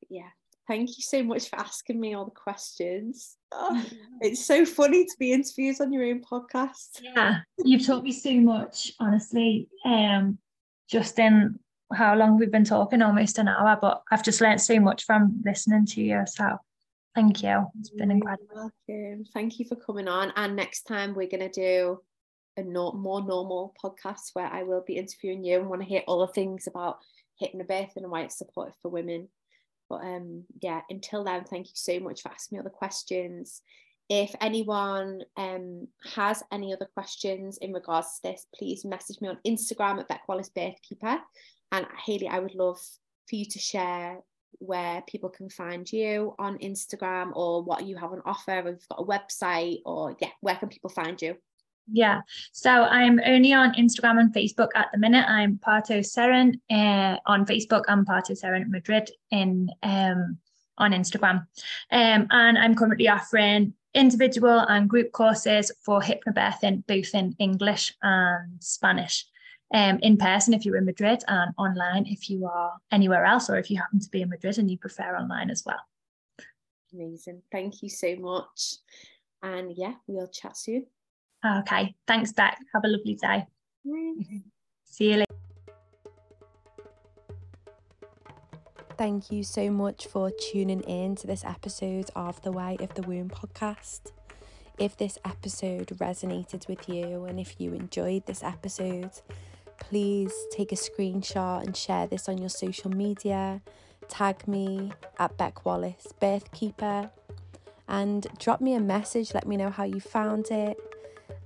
[0.00, 0.30] But yeah,
[0.66, 3.36] thank you so much for asking me all the questions.
[3.52, 3.84] Oh,
[4.20, 7.00] it's so funny to be interviewed on your own podcast.
[7.02, 9.68] Yeah, you've taught me so much, honestly.
[9.84, 10.38] Um,
[10.88, 11.58] just in
[11.92, 15.40] how long we've been talking, almost an hour, but I've just learned so much from
[15.44, 16.22] listening to you.
[16.26, 16.58] So
[17.14, 17.66] thank you.
[17.78, 18.72] It's been incredible.
[18.88, 19.24] welcome.
[19.32, 20.32] Thank you for coming on.
[20.36, 22.00] And next time we're gonna do
[22.56, 26.02] a no- more normal podcast where I will be interviewing you and want to hear
[26.06, 26.98] all the things about
[27.40, 29.28] hypnobirth and why it's supportive for women.
[29.88, 33.62] But um, yeah, until then, thank you so much for asking me the questions.
[34.08, 39.38] If anyone um, has any other questions in regards to this, please message me on
[39.46, 41.18] Instagram at Beck Wallace Birthkeeper.
[41.72, 42.78] And Hayley, I would love
[43.28, 44.20] for you to share
[44.58, 48.88] where people can find you on Instagram or what you have on offer, if you've
[48.88, 51.36] got a website, or yeah, where can people find you?
[51.92, 52.22] Yeah,
[52.52, 55.24] so I'm only on Instagram and Facebook at the minute.
[55.28, 60.38] I'm Parto Seren uh, on Facebook and Parto Seren Madrid in um,
[60.78, 61.46] on Instagram,
[61.92, 68.62] um, and I'm currently offering individual and group courses for hypnobirthing, both in English and
[68.62, 69.24] Spanish.
[69.74, 73.58] Um, in person if you're in Madrid and online if you are anywhere else or
[73.58, 75.80] if you happen to be in Madrid and you prefer online as well.
[76.94, 77.42] Amazing.
[77.50, 78.76] Thank you so much.
[79.42, 80.86] And yeah, we'll chat soon.
[81.44, 81.94] Okay.
[82.06, 82.58] Thanks, Beck.
[82.74, 83.44] Have a lovely day.
[83.84, 84.42] Bye.
[84.84, 85.26] See you later.
[88.98, 93.02] Thank you so much for tuning in to this episode of the Way of the
[93.02, 94.12] Womb podcast.
[94.78, 99.10] If this episode resonated with you and if you enjoyed this episode,
[99.78, 103.60] please take a screenshot and share this on your social media.
[104.08, 107.10] Tag me at Beck Wallace Birthkeeper
[107.88, 109.34] and drop me a message.
[109.34, 110.78] Let me know how you found it.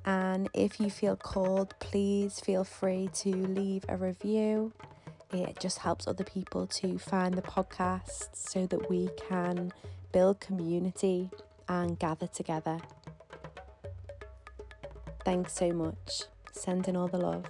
[0.05, 4.73] And if you feel called, please feel free to leave a review.
[5.33, 9.73] It just helps other people to find the podcast so that we can
[10.13, 11.31] build community
[11.69, 12.79] and gather together.
[15.25, 16.25] Thanks so much.
[16.53, 17.45] Sending all the love.